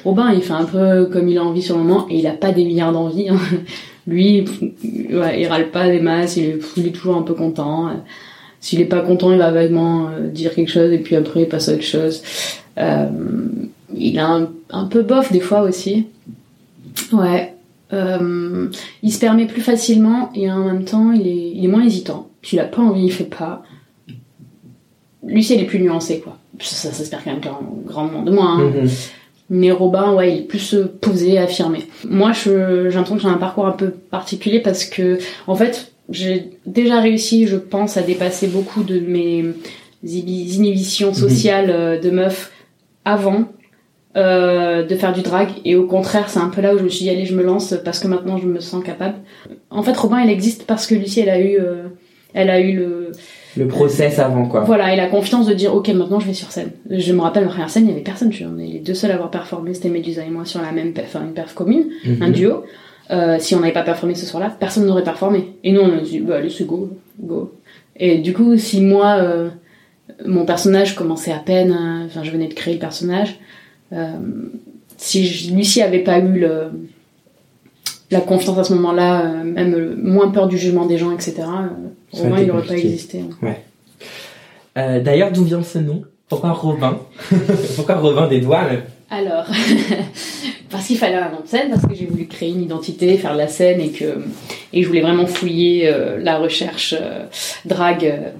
Robin, 0.04 0.32
il 0.32 0.42
fait 0.42 0.52
un 0.52 0.64
peu 0.64 1.06
comme 1.06 1.28
il 1.28 1.36
a 1.38 1.44
envie 1.44 1.62
sur 1.62 1.76
le 1.76 1.82
moment, 1.82 2.06
et 2.08 2.18
il 2.18 2.26
a 2.26 2.32
pas 2.32 2.52
des 2.52 2.64
milliards 2.64 2.92
d'envies. 2.92 3.28
hein. 3.28 3.38
Lui, 4.06 4.44
ouais, 5.12 5.40
il 5.40 5.46
râle 5.46 5.70
pas 5.70 5.88
des 5.88 6.00
masses, 6.00 6.36
il 6.36 6.60
est, 6.86 6.90
toujours 6.92 7.16
un 7.16 7.22
peu 7.22 7.34
content. 7.34 7.90
S'il 8.60 8.80
est 8.80 8.86
pas 8.86 9.00
content, 9.00 9.32
il 9.32 9.38
va 9.38 9.50
vaguement 9.50 10.08
euh, 10.08 10.28
dire 10.28 10.54
quelque 10.54 10.70
chose 10.70 10.92
et 10.92 10.98
puis 10.98 11.16
après 11.16 11.42
il 11.42 11.48
passe 11.48 11.68
à 11.68 11.74
autre 11.74 11.82
chose. 11.82 12.22
Euh, 12.78 13.08
il 13.94 14.16
est 14.16 14.20
un, 14.20 14.48
peu 14.90 15.02
bof 15.02 15.32
des 15.32 15.40
fois 15.40 15.62
aussi. 15.62 16.06
Ouais. 17.12 17.54
Euh, 17.92 18.68
il 19.02 19.12
se 19.12 19.18
permet 19.18 19.46
plus 19.46 19.62
facilement 19.62 20.30
et 20.34 20.50
en 20.50 20.64
même 20.64 20.84
temps 20.84 21.12
il 21.12 21.64
est 21.64 21.68
moins 21.68 21.84
hésitant. 21.84 22.29
S'il 22.42 22.58
a 22.60 22.64
pas 22.64 22.82
envie, 22.82 23.04
il 23.04 23.12
fait 23.12 23.24
pas. 23.24 23.62
Lucie, 25.26 25.54
elle 25.54 25.60
est 25.60 25.66
plus 25.66 25.80
nuancée, 25.80 26.20
quoi. 26.20 26.38
Ça, 26.60 26.88
ça 26.88 26.92
s'espère 26.94 27.22
quand 27.24 27.30
même 27.32 27.40
grand- 27.40 27.62
grandement 27.86 28.22
de 28.22 28.30
moi. 28.30 28.46
Hein. 28.46 28.70
Mhm. 28.82 28.88
Mais 29.52 29.70
Robin, 29.72 30.14
ouais, 30.14 30.32
il 30.32 30.38
est 30.40 30.46
plus 30.46 30.74
euh, 30.74 30.86
posé, 31.00 31.36
affirmé. 31.38 31.80
Moi, 32.08 32.32
je, 32.32 32.88
j'ai 32.88 32.94
l'impression 32.96 33.16
que 33.16 33.22
j'ai 33.22 33.28
un 33.28 33.34
parcours 33.38 33.66
un 33.66 33.72
peu 33.72 33.90
particulier 33.90 34.60
parce 34.60 34.84
que, 34.84 35.18
en 35.46 35.54
fait, 35.56 35.92
j'ai 36.08 36.50
déjà 36.66 37.00
réussi, 37.00 37.46
je 37.46 37.56
pense, 37.56 37.96
à 37.96 38.02
dépasser 38.02 38.46
beaucoup 38.46 38.82
de 38.82 39.00
mes 39.00 39.44
ibi- 40.04 40.54
inhibitions 40.56 41.12
sociales 41.14 41.70
euh, 41.70 41.98
de 42.00 42.10
meuf 42.10 42.52
avant 43.04 43.44
euh, 44.16 44.84
de 44.84 44.94
faire 44.94 45.12
du 45.12 45.22
drag. 45.22 45.48
Et 45.64 45.74
au 45.76 45.86
contraire, 45.86 46.28
c'est 46.30 46.38
un 46.40 46.48
peu 46.48 46.60
là 46.60 46.74
où 46.74 46.78
je 46.78 46.84
me 46.84 46.88
suis 46.88 47.04
dit, 47.04 47.10
allez, 47.10 47.26
je 47.26 47.34
me 47.34 47.42
lance 47.42 47.74
parce 47.84 47.98
que 47.98 48.08
maintenant, 48.08 48.38
je 48.38 48.46
me 48.46 48.60
sens 48.60 48.82
capable. 48.84 49.16
En 49.70 49.82
fait, 49.82 49.96
Robin, 49.96 50.20
il 50.22 50.30
existe 50.30 50.64
parce 50.64 50.86
que 50.86 50.94
Lucie, 50.94 51.20
elle 51.20 51.28
a 51.30 51.40
eu, 51.40 51.56
euh, 51.58 51.88
elle 52.34 52.50
a 52.50 52.60
eu 52.60 52.74
le, 52.76 53.12
Le 53.56 53.66
process 53.68 54.18
avant, 54.18 54.46
quoi. 54.46 54.60
voilà, 54.60 54.92
et 54.92 54.96
la 54.96 55.06
confiance 55.06 55.46
de 55.46 55.54
dire, 55.54 55.74
ok, 55.74 55.88
maintenant 55.88 56.20
je 56.20 56.26
vais 56.26 56.34
sur 56.34 56.50
scène. 56.52 56.70
Je 56.90 57.12
me 57.12 57.20
rappelle, 57.20 57.44
ma 57.44 57.50
première 57.50 57.70
scène, 57.70 57.84
il 57.86 57.90
y 57.90 57.92
avait 57.92 58.00
personne, 58.02 58.30
on 58.54 58.58
est 58.58 58.66
les 58.66 58.78
deux 58.78 58.94
seuls 58.94 59.10
à 59.10 59.14
avoir 59.14 59.30
performé, 59.30 59.74
c'était 59.74 59.88
Medusa 59.88 60.24
et 60.24 60.30
moi 60.30 60.44
sur 60.44 60.60
la 60.62 60.72
même, 60.72 60.92
enfin, 61.02 61.22
une 61.22 61.32
perf 61.32 61.54
commune, 61.54 61.86
Mhm. 62.04 62.22
un 62.22 62.30
duo. 62.30 62.64
Euh, 63.10 63.36
si 63.40 63.56
on 63.56 63.60
n'avait 63.60 63.72
pas 63.72 63.82
performé 63.82 64.14
ce 64.14 64.24
soir-là, 64.24 64.54
personne 64.60 64.86
n'aurait 64.86 65.02
performé. 65.02 65.54
Et 65.64 65.72
nous, 65.72 65.80
on 65.80 65.92
a 65.98 66.00
dit, 66.00 66.20
bah, 66.20 66.36
allez, 66.36 66.48
c'est 66.50 66.64
go, 66.64 66.90
go. 67.20 67.52
Et 67.96 68.18
du 68.18 68.32
coup, 68.32 68.56
si 68.56 68.80
moi, 68.80 69.16
euh, 69.18 69.48
mon 70.26 70.44
personnage 70.44 70.94
commençait 70.94 71.32
à 71.32 71.38
peine, 71.40 71.76
enfin, 72.06 72.22
je 72.22 72.30
venais 72.30 72.46
de 72.46 72.54
créer 72.54 72.74
le 72.74 72.78
personnage, 72.80 73.40
euh, 73.92 74.12
si 74.96 75.26
je- 75.26 75.52
Lucie 75.52 75.82
avait 75.82 76.04
pas 76.04 76.20
eu 76.20 76.38
le, 76.38 76.68
la 78.12 78.20
confiance 78.20 78.58
à 78.58 78.64
ce 78.64 78.74
moment-là, 78.74 79.22
euh, 79.24 79.44
même 79.44 79.96
moins 80.02 80.28
peur 80.30 80.46
du 80.48 80.56
jugement 80.58 80.86
des 80.86 80.98
gens, 80.98 81.10
etc., 81.12 81.34
Romain, 82.12 82.36
été 82.36 82.44
il 82.46 82.50
aurait 82.50 82.66
pas 82.66 82.76
existé. 82.76 83.20
hein. 83.20 83.54
Euh, 84.78 85.00
D'ailleurs, 85.00 85.32
d'où 85.32 85.44
vient 85.44 85.62
ce 85.62 85.78
nom? 85.78 86.02
Pourquoi 86.28 86.52
Robin? 86.52 86.98
Pourquoi 87.76 87.96
Robin 87.96 88.28
des 88.28 88.40
doigts 88.40 88.62
même 88.64 88.82
Alors, 89.10 89.46
parce 90.70 90.86
qu'il 90.86 90.96
fallait 90.96 91.16
un 91.16 91.30
nom 91.30 91.40
de 91.42 91.48
scène, 91.48 91.70
parce 91.70 91.84
que 91.86 91.94
j'ai 91.94 92.06
voulu 92.06 92.26
créer 92.26 92.50
une 92.50 92.62
identité, 92.62 93.16
faire 93.16 93.32
de 93.32 93.38
la 93.38 93.48
scène 93.48 93.80
et 93.80 93.90
que 93.90 94.22
et 94.72 94.82
je 94.82 94.86
voulais 94.88 95.00
vraiment 95.00 95.26
fouiller 95.26 95.88
euh, 95.88 96.18
la 96.22 96.38
recherche 96.38 96.94
euh, 97.00 97.24
drague 97.64 98.04
euh, 98.06 98.30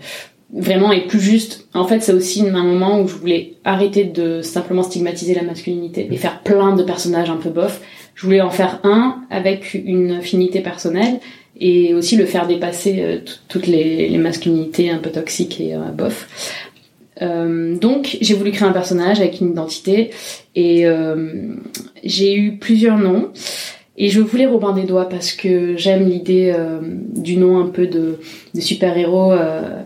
vraiment 0.55 0.93
et 0.93 1.07
plus 1.09 1.21
juste. 1.21 1.67
En 1.75 1.85
fait, 1.87 2.00
c'est 2.00 2.12
aussi 2.12 2.49
un 2.49 2.62
moment 2.62 3.00
où 3.00 3.09
je 3.09 3.15
voulais 3.17 3.55
arrêter 3.65 4.05
de 4.05 4.41
simplement 4.43 4.85
stigmatiser 4.85 5.35
la 5.35 5.43
masculinité 5.43 6.09
et 6.11 6.17
faire 6.17 6.41
plein 6.43 6.77
de 6.77 6.85
personnages 6.85 7.31
un 7.31 7.37
peu 7.37 7.50
bof. 7.50 7.81
Je 8.21 8.27
voulais 8.27 8.43
en 8.43 8.50
faire 8.50 8.81
un 8.85 9.23
avec 9.31 9.73
une 9.73 10.11
affinité 10.11 10.61
personnelle 10.61 11.21
et 11.59 11.95
aussi 11.95 12.17
le 12.17 12.27
faire 12.27 12.47
dépasser 12.47 12.97
euh, 13.00 13.19
toutes 13.49 13.67
les, 13.67 14.09
les 14.11 14.19
masculinités 14.19 14.91
un 14.91 14.99
peu 14.99 15.09
toxiques 15.11 15.59
et 15.59 15.75
euh, 15.75 15.79
bof. 15.97 16.29
Euh, 17.23 17.77
donc 17.79 18.19
j'ai 18.21 18.35
voulu 18.35 18.50
créer 18.50 18.69
un 18.69 18.73
personnage 18.73 19.21
avec 19.21 19.41
une 19.41 19.50
identité 19.53 20.11
et 20.55 20.87
euh, 20.87 21.55
j'ai 22.05 22.35
eu 22.35 22.59
plusieurs 22.59 22.99
noms 22.99 23.31
Et 23.97 24.09
je 24.09 24.21
voulais 24.21 24.47
Robin 24.47 24.73
des 24.75 24.85
Doigts 24.85 25.09
parce 25.09 25.33
que 25.33 25.77
j'aime 25.79 26.07
l'idée 26.09 26.53
euh, 26.55 26.79
du 27.17 27.37
nom 27.39 27.59
un 27.59 27.69
peu 27.69 27.87
de, 27.87 28.19
de 28.55 28.61
super-héros 28.61 29.33
euh, 29.33 29.83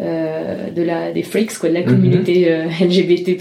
euh, 0.00 0.70
de 0.70 0.82
la, 0.82 1.12
des 1.12 1.22
freaks, 1.22 1.58
quoi, 1.58 1.68
de 1.68 1.74
la 1.74 1.80
Mhm. 1.80 1.86
communauté 1.86 2.66
LGBT+. 2.80 3.38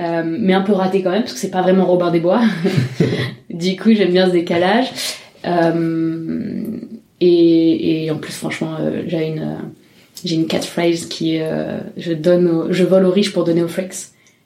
Euh, 0.00 0.22
mais 0.26 0.52
un 0.54 0.62
peu 0.62 0.72
raté 0.72 1.02
quand 1.02 1.10
même 1.10 1.22
parce 1.22 1.34
que 1.34 1.38
c'est 1.38 1.50
pas 1.52 1.62
vraiment 1.62 1.84
Robin 1.86 2.10
des 2.10 2.18
Bois. 2.20 2.40
du 3.50 3.76
coup, 3.76 3.92
j'aime 3.94 4.10
bien 4.10 4.26
ce 4.26 4.32
décalage. 4.32 4.86
Euh, 5.46 6.62
et, 7.20 8.04
et 8.04 8.10
en 8.10 8.16
plus, 8.16 8.32
franchement, 8.32 8.74
euh, 8.80 9.02
j'ai 9.06 9.28
une 9.28 9.56
j'ai 10.24 10.36
une 10.36 10.46
catchphrase 10.46 11.06
qui 11.06 11.36
est, 11.36 11.46
je 11.96 12.12
donne 12.12 12.48
au- 12.48 12.72
je 12.72 12.82
vole 12.84 13.04
aux 13.04 13.10
riches 13.10 13.32
pour 13.32 13.44
donner 13.44 13.62
aux 13.62 13.68
freaks. 13.68 13.94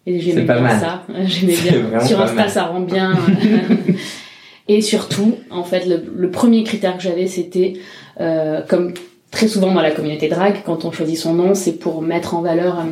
Et 0.06 0.20
j'aimais 0.20 0.40
C'est 0.40 0.46
pas 0.46 0.54
bien 0.54 0.62
mal. 0.62 0.80
ça. 0.80 1.02
J'aimais 1.26 1.54
bien. 1.90 2.00
Sur 2.00 2.20
Insta, 2.20 2.34
mal. 2.34 2.50
ça 2.50 2.64
rend 2.64 2.80
bien. 2.80 3.12
et 4.68 4.80
surtout, 4.80 5.36
en 5.50 5.62
fait, 5.64 5.86
le, 5.86 6.02
le 6.16 6.30
premier 6.30 6.64
critère 6.64 6.96
que 6.96 7.02
j'avais, 7.02 7.26
c'était 7.26 7.74
comme 8.68 8.92
très 9.30 9.46
souvent 9.48 9.72
dans 9.72 9.82
la 9.82 9.90
communauté 9.92 10.28
drag, 10.28 10.56
quand 10.64 10.84
on 10.84 10.90
choisit 10.90 11.16
son 11.16 11.34
nom, 11.34 11.54
c'est 11.54 11.78
pour 11.78 12.02
mettre 12.02 12.34
en 12.34 12.40
valeur 12.42 12.84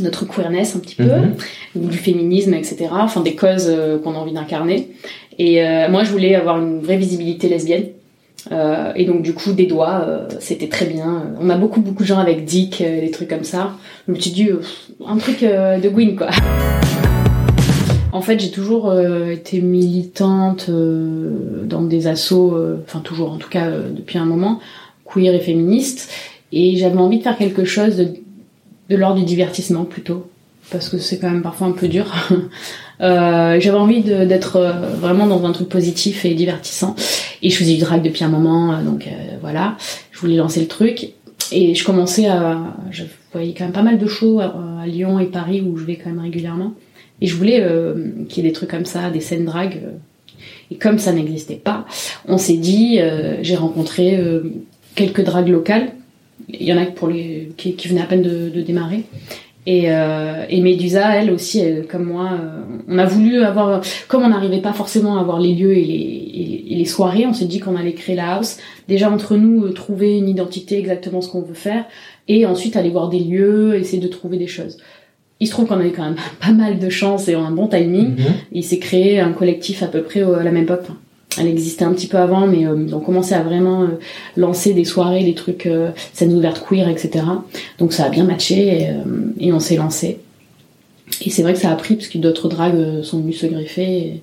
notre 0.00 0.26
queerness 0.26 0.74
un 0.76 0.78
petit 0.80 0.94
peu, 0.94 1.04
Mhm. 1.04 1.34
ou 1.76 1.88
du 1.88 1.98
féminisme, 1.98 2.54
etc. 2.54 2.88
Enfin, 2.92 3.20
des 3.20 3.34
causes 3.34 3.68
euh, 3.68 3.98
qu'on 3.98 4.14
a 4.14 4.18
envie 4.18 4.32
d'incarner. 4.32 4.88
Et 5.38 5.62
euh, 5.62 5.88
moi, 5.90 6.04
je 6.04 6.10
voulais 6.10 6.34
avoir 6.34 6.58
une 6.58 6.80
vraie 6.80 6.96
visibilité 6.96 7.48
lesbienne. 7.48 7.86
Euh, 8.50 8.92
et 8.96 9.04
donc, 9.04 9.22
du 9.22 9.34
coup, 9.34 9.52
des 9.52 9.66
doigts, 9.66 10.26
c'était 10.40 10.68
très 10.68 10.86
bien. 10.86 11.24
On 11.40 11.48
a 11.48 11.56
beaucoup, 11.56 11.80
beaucoup 11.80 12.02
de 12.02 12.08
gens 12.08 12.18
avec 12.18 12.44
Dick, 12.44 12.82
des 12.82 13.10
trucs 13.10 13.28
comme 13.28 13.44
ça. 13.44 13.72
Je 14.08 14.12
me 14.12 14.18
suis 14.18 14.32
dit, 14.32 14.48
un 15.06 15.16
truc 15.16 15.42
de 15.42 15.88
Gwyn, 15.88 16.16
quoi. 16.16 16.28
En 18.14 18.20
fait, 18.20 18.38
j'ai 18.38 18.50
toujours 18.50 18.92
été 19.30 19.62
militante 19.62 20.68
dans 20.68 21.82
des 21.82 22.06
euh, 22.06 22.76
enfin 22.86 23.00
toujours 23.00 23.32
en 23.32 23.38
tout 23.38 23.48
cas 23.48 23.70
depuis 23.70 24.18
un 24.18 24.26
moment, 24.26 24.60
queer 25.10 25.34
et 25.34 25.40
féministe, 25.40 26.10
et 26.52 26.76
j'avais 26.76 26.98
envie 26.98 27.18
de 27.18 27.22
faire 27.22 27.38
quelque 27.38 27.64
chose 27.64 27.96
de, 27.96 28.08
de 28.90 28.96
l'ordre 28.96 29.18
du 29.18 29.24
divertissement 29.24 29.84
plutôt, 29.84 30.30
parce 30.70 30.88
que 30.88 30.98
c'est 30.98 31.18
quand 31.18 31.30
même 31.30 31.42
parfois 31.42 31.66
un 31.68 31.72
peu 31.72 31.88
dur. 31.88 32.12
Euh, 33.00 33.58
j'avais 33.58 33.78
envie 33.78 34.00
d'être 34.02 34.56
euh, 34.56 34.94
vraiment 34.94 35.26
dans 35.26 35.44
un 35.44 35.50
truc 35.50 35.68
positif 35.68 36.24
et 36.24 36.34
divertissant, 36.34 36.94
et 37.42 37.50
je 37.50 37.56
faisais 37.56 37.74
du 37.74 37.80
drag 37.80 38.00
depuis 38.00 38.22
un 38.22 38.28
moment, 38.28 38.74
euh, 38.74 38.82
donc 38.84 39.08
voilà, 39.40 39.76
je 40.12 40.20
voulais 40.20 40.36
lancer 40.36 40.60
le 40.60 40.68
truc, 40.68 41.08
et 41.50 41.74
je 41.74 41.84
commençais 41.84 42.28
à, 42.28 42.76
je 42.92 43.02
voyais 43.32 43.54
quand 43.58 43.64
même 43.64 43.72
pas 43.72 43.82
mal 43.82 43.98
de 43.98 44.06
shows 44.06 44.38
à, 44.38 44.86
Lyon 44.86 45.18
et 45.18 45.26
Paris 45.26 45.62
où 45.62 45.76
je 45.78 45.84
vais 45.84 45.96
quand 45.96 46.10
même 46.10 46.20
régulièrement. 46.20 46.74
Et 47.20 47.26
je 47.26 47.34
voulais 47.34 47.64
qu'il 48.28 48.44
y 48.44 48.46
ait 48.46 48.50
des 48.50 48.54
trucs 48.54 48.70
comme 48.70 48.84
ça, 48.84 49.10
des 49.10 49.20
scènes 49.20 49.46
drag. 49.46 49.80
Et 50.70 50.76
comme 50.76 50.98
ça 50.98 51.12
n'existait 51.12 51.54
pas, 51.56 51.86
on 52.28 52.38
s'est 52.38 52.56
dit, 52.56 52.98
j'ai 53.42 53.56
rencontré 53.56 54.20
quelques 54.94 55.22
drags 55.24 55.48
locales. 55.48 55.92
Il 56.48 56.62
y 56.62 56.72
en 56.72 56.78
a 56.78 56.86
pour 56.86 57.08
les 57.08 57.50
qui, 57.56 57.74
qui 57.74 57.88
venaient 57.88 58.02
à 58.02 58.06
peine 58.06 58.22
de, 58.22 58.48
de 58.48 58.60
démarrer. 58.62 59.04
Et, 59.64 59.84
euh, 59.92 60.44
et 60.50 60.60
Médusa, 60.60 61.14
elle 61.16 61.30
aussi, 61.30 61.60
elle, 61.60 61.86
comme 61.86 62.02
moi, 62.04 62.30
euh, 62.32 62.62
on 62.88 62.98
a 62.98 63.04
voulu 63.04 63.42
avoir, 63.44 63.80
comme 64.08 64.24
on 64.24 64.28
n'arrivait 64.28 64.60
pas 64.60 64.72
forcément 64.72 65.18
à 65.18 65.20
avoir 65.20 65.38
les 65.38 65.54
lieux 65.54 65.72
et 65.76 65.84
les, 65.84 65.92
et 65.94 66.44
les- 66.46 66.64
et 66.72 66.74
les 66.74 66.84
soirées, 66.84 67.26
on 67.26 67.32
s'est 67.32 67.44
dit 67.44 67.60
qu'on 67.60 67.76
allait 67.76 67.92
créer 67.92 68.16
la 68.16 68.34
house. 68.34 68.56
Déjà 68.88 69.08
entre 69.10 69.36
nous, 69.36 69.64
euh, 69.66 69.70
trouver 69.72 70.16
une 70.18 70.28
identité, 70.28 70.78
exactement 70.78 71.20
ce 71.20 71.28
qu'on 71.30 71.42
veut 71.42 71.54
faire, 71.54 71.84
et 72.26 72.44
ensuite 72.44 72.76
aller 72.76 72.88
voir 72.90 73.08
des 73.08 73.20
lieux, 73.20 73.76
essayer 73.76 74.02
de 74.02 74.08
trouver 74.08 74.36
des 74.36 74.48
choses. 74.48 74.78
Il 75.38 75.46
se 75.46 75.52
trouve 75.52 75.66
qu'on 75.66 75.78
avait 75.78 75.90
quand 75.92 76.02
même 76.04 76.16
pas 76.40 76.50
mal 76.52 76.80
de 76.80 76.88
chance 76.88 77.28
et 77.28 77.34
un 77.34 77.50
bon 77.52 77.68
timing. 77.68 78.16
Mhm. 78.16 78.24
Il 78.50 78.64
s'est 78.64 78.78
créé 78.80 79.20
un 79.20 79.32
collectif 79.32 79.84
à 79.84 79.86
peu 79.86 80.02
près 80.02 80.22
à 80.22 80.42
la 80.42 80.50
même 80.50 80.64
époque. 80.64 80.86
Elle 81.38 81.46
existait 81.46 81.84
un 81.84 81.92
petit 81.92 82.08
peu 82.08 82.18
avant, 82.18 82.46
mais 82.46 82.66
euh, 82.66 82.88
on 82.92 83.00
commençait 83.00 83.34
à 83.34 83.42
vraiment 83.42 83.82
euh, 83.82 83.98
lancer 84.36 84.74
des 84.74 84.84
soirées, 84.84 85.24
des 85.24 85.34
trucs, 85.34 85.66
euh, 85.66 85.90
scènes 86.12 86.34
ouvertes 86.34 86.64
queer, 86.68 86.88
etc. 86.88 87.24
Donc 87.78 87.92
ça 87.92 88.04
a 88.04 88.08
bien 88.10 88.24
matché 88.24 88.82
et, 88.82 88.88
euh, 88.90 89.32
et 89.38 89.52
on 89.52 89.60
s'est 89.60 89.76
lancé. 89.76 90.18
Et 91.24 91.30
c'est 91.30 91.42
vrai 91.42 91.52
que 91.52 91.58
ça 91.58 91.70
a 91.70 91.76
pris 91.76 91.94
parce 91.94 92.08
que 92.08 92.18
d'autres 92.18 92.48
dragues 92.48 92.76
euh, 92.76 93.02
sont 93.02 93.20
venus 93.20 93.38
se 93.38 93.46
greffer. 93.46 94.22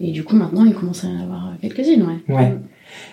Et, 0.00 0.10
du 0.10 0.24
coup, 0.24 0.34
maintenant, 0.34 0.64
il 0.64 0.74
commence 0.74 1.04
à 1.04 1.08
en 1.08 1.20
avoir 1.22 1.52
quelques-unes, 1.60 2.02
ouais. 2.02 2.34
Ouais. 2.34 2.54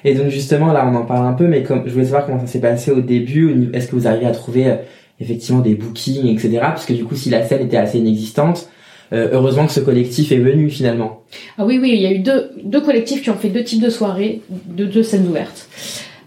Et 0.04 0.16
donc 0.16 0.30
justement, 0.30 0.72
là, 0.72 0.90
on 0.92 0.96
en 0.96 1.06
parle 1.06 1.28
un 1.28 1.34
peu, 1.34 1.48
mais 1.48 1.64
comme, 1.64 1.84
je 1.86 1.92
voulais 1.92 2.06
savoir 2.06 2.26
comment 2.26 2.40
ça 2.40 2.48
s'est 2.48 2.62
passé 2.62 2.92
au 2.92 3.02
début. 3.02 3.70
Est-ce 3.74 3.88
que 3.88 3.96
vous 3.96 4.08
arrivez 4.08 4.26
à 4.26 4.32
trouver 4.32 4.68
euh, 4.68 4.76
effectivement 5.20 5.62
des 5.62 5.76
bookings, 5.76 6.28
etc. 6.28 6.60
Parce 6.62 6.86
que 6.86 6.94
du 6.94 7.06
coup, 7.06 7.16
si 7.16 7.30
la 7.30 7.46
scène 7.46 7.66
était 7.66 7.78
assez 7.78 8.00
inexistante, 8.00 8.70
euh, 9.14 9.30
heureusement 9.32 9.66
que 9.66 9.72
ce 9.72 9.80
collectif 9.80 10.32
est 10.32 10.40
venu 10.40 10.70
finalement. 10.70 11.24
Ah 11.58 11.66
oui, 11.66 11.80
oui, 11.82 11.92
il 11.94 12.02
y 12.02 12.08
a 12.08 12.12
eu 12.12 12.20
deux, 12.20 12.52
deux 12.64 12.82
collectifs 12.82 13.22
qui 13.22 13.30
ont 13.30 13.38
fait 13.38 13.50
deux 13.50 13.64
types 13.64 13.82
de 13.82 13.90
soirées, 13.90 14.42
de 14.50 14.86
deux 14.86 15.04
scènes 15.04 15.28
ouvertes. 15.28 15.68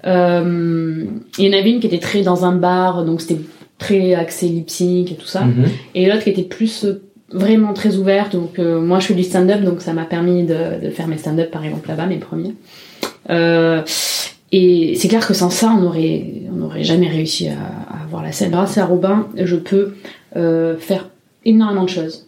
Euh, 0.06 1.04
il 1.38 1.44
y 1.44 1.48
en 1.54 1.58
avait 1.58 1.70
une 1.70 1.80
qui 1.80 1.86
était 1.86 1.98
très 1.98 2.22
dans 2.22 2.44
un 2.44 2.52
bar, 2.52 3.04
donc 3.04 3.20
c'était 3.20 3.40
très 3.78 4.14
axé 4.14 4.46
lip 4.46 4.70
sync 4.70 5.12
et 5.12 5.14
tout 5.14 5.26
ça. 5.26 5.42
Mhm. 5.42 5.64
Et 5.94 6.06
l'autre 6.06 6.24
qui 6.24 6.30
était 6.30 6.42
plus 6.42 6.84
euh, 6.84 7.02
vraiment 7.32 7.72
très 7.72 7.96
ouverte. 7.96 8.32
Donc 8.32 8.58
euh, 8.58 8.80
moi 8.80 8.98
je 8.98 9.06
fais 9.06 9.14
du 9.14 9.24
stand-up, 9.24 9.62
donc 9.62 9.80
ça 9.82 9.92
m'a 9.92 10.04
permis 10.04 10.44
de, 10.44 10.82
de 10.82 10.90
faire 10.90 11.06
mes 11.06 11.18
stand-up 11.18 11.50
par 11.50 11.64
exemple 11.64 11.88
là-bas, 11.88 12.06
mes 12.06 12.18
premiers. 12.18 12.54
Euh, 13.28 13.82
et 14.52 14.94
c'est 14.96 15.08
clair 15.08 15.26
que 15.26 15.34
sans 15.34 15.50
ça, 15.50 15.72
on 15.78 15.84
aurait, 15.84 16.24
on 16.50 16.56
n'aurait 16.56 16.82
jamais 16.82 17.08
réussi 17.08 17.48
à, 17.48 17.52
à 17.52 18.02
avoir 18.04 18.22
la 18.22 18.32
scène. 18.32 18.50
Grâce 18.50 18.78
à 18.78 18.84
Robin, 18.84 19.28
je 19.36 19.56
peux 19.56 19.94
euh, 20.36 20.76
faire 20.76 21.08
énormément 21.44 21.84
de 21.84 21.88
choses 21.88 22.26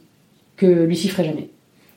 que 0.62 0.84
Lucie 0.84 1.08
ferait 1.08 1.24
jamais. 1.24 1.48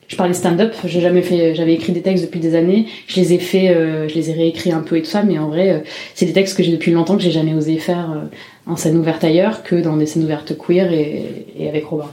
Je 0.08 0.16
parlais 0.16 0.34
stand-up, 0.34 0.74
j'ai 0.86 1.02
jamais 1.02 1.24
fait, 1.24 1.56
j'avais 1.56 1.74
écrit 1.74 1.92
des 1.92 2.02
textes 2.02 2.24
depuis 2.26 2.40
des 2.40 2.54
années, 2.54 2.86
je 3.08 3.20
les 3.20 3.34
ai 3.34 3.40
fait, 3.40 3.70
euh, 3.70 4.08
je 4.08 4.14
les 4.14 4.30
ai 4.30 4.34
réécrits 4.34 4.72
un 4.72 4.82
peu 4.82 4.98
et 4.98 5.02
tout 5.02 5.10
ça, 5.10 5.24
mais 5.24 5.40
en 5.40 5.48
vrai, 5.48 5.72
euh, 5.72 5.80
c'est 6.14 6.28
des 6.28 6.34
textes 6.34 6.56
que 6.56 6.62
j'ai 6.62 6.72
depuis 6.72 6.92
longtemps 6.92 7.18
que 7.18 7.24
j'ai 7.24 7.32
jamais 7.32 7.56
osé 7.56 7.78
faire 7.78 8.12
euh, 8.12 8.72
en 8.72 8.76
scène 8.76 8.98
ouverte 8.98 9.24
ailleurs 9.24 9.64
que 9.64 9.76
dans 9.76 9.98
des 9.98 10.06
scènes 10.06 10.24
ouvertes 10.24 10.56
queer 10.58 10.92
et, 10.94 11.68
avec 11.68 11.86
Robin. 11.86 12.10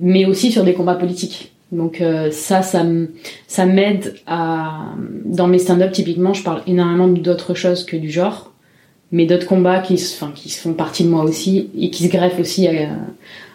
Mais 0.00 0.24
aussi 0.24 0.50
sur 0.50 0.64
des 0.64 0.72
combats 0.72 0.94
politiques. 0.94 1.52
Donc 1.70 2.02
ça, 2.32 2.60
ça, 2.62 3.64
m'aide 3.64 4.14
à... 4.26 4.90
Dans 5.24 5.48
mes 5.48 5.58
stand-up, 5.58 5.90
typiquement, 5.90 6.34
je 6.34 6.42
parle 6.42 6.62
énormément 6.66 7.08
d'autres 7.08 7.54
choses 7.54 7.84
que 7.84 7.96
du 7.96 8.10
genre, 8.10 8.52
mais 9.10 9.24
d'autres 9.24 9.46
combats 9.46 9.80
qui, 9.80 9.94
enfin, 9.94 10.32
qui 10.34 10.50
font 10.50 10.74
partie 10.74 11.04
de 11.04 11.08
moi 11.08 11.24
aussi 11.24 11.70
et 11.78 11.90
qui 11.90 12.04
se 12.04 12.10
greffent 12.10 12.38
aussi 12.38 12.68
à- 12.68 12.90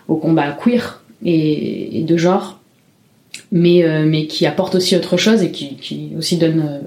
au 0.08 0.16
combat 0.16 0.52
queer 0.52 1.04
et, 1.26 2.00
et 2.00 2.04
de 2.04 2.18
genre, 2.18 2.60
mais, 3.52 3.84
euh, 3.84 4.06
mais 4.06 4.28
qui 4.28 4.46
apportent 4.46 4.76
aussi 4.76 4.96
autre 4.96 5.16
chose 5.18 5.42
et 5.44 5.52
qui, 5.52 5.76
qui 5.76 6.12
aussi 6.18 6.38
donnent 6.38 6.66
euh, 6.68 6.80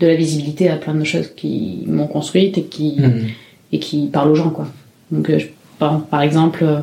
de 0.00 0.06
la 0.06 0.14
visibilité 0.14 0.68
à 0.68 0.76
plein 0.76 0.94
de 0.94 1.04
choses 1.04 1.28
qui 1.34 1.82
m'ont 1.86 2.06
construite 2.06 2.58
et 2.58 2.62
qui, 2.64 2.96
Mhm. 2.98 3.26
et 3.72 3.78
qui 3.78 4.06
parle 4.12 4.30
aux 4.30 4.34
gens 4.34 4.50
quoi. 4.50 4.66
Donc 5.10 5.30
euh, 5.30 5.38
je- 5.38 5.46
par, 5.78 6.04
par 6.06 6.22
exemple, 6.22 6.64
euh, 6.64 6.78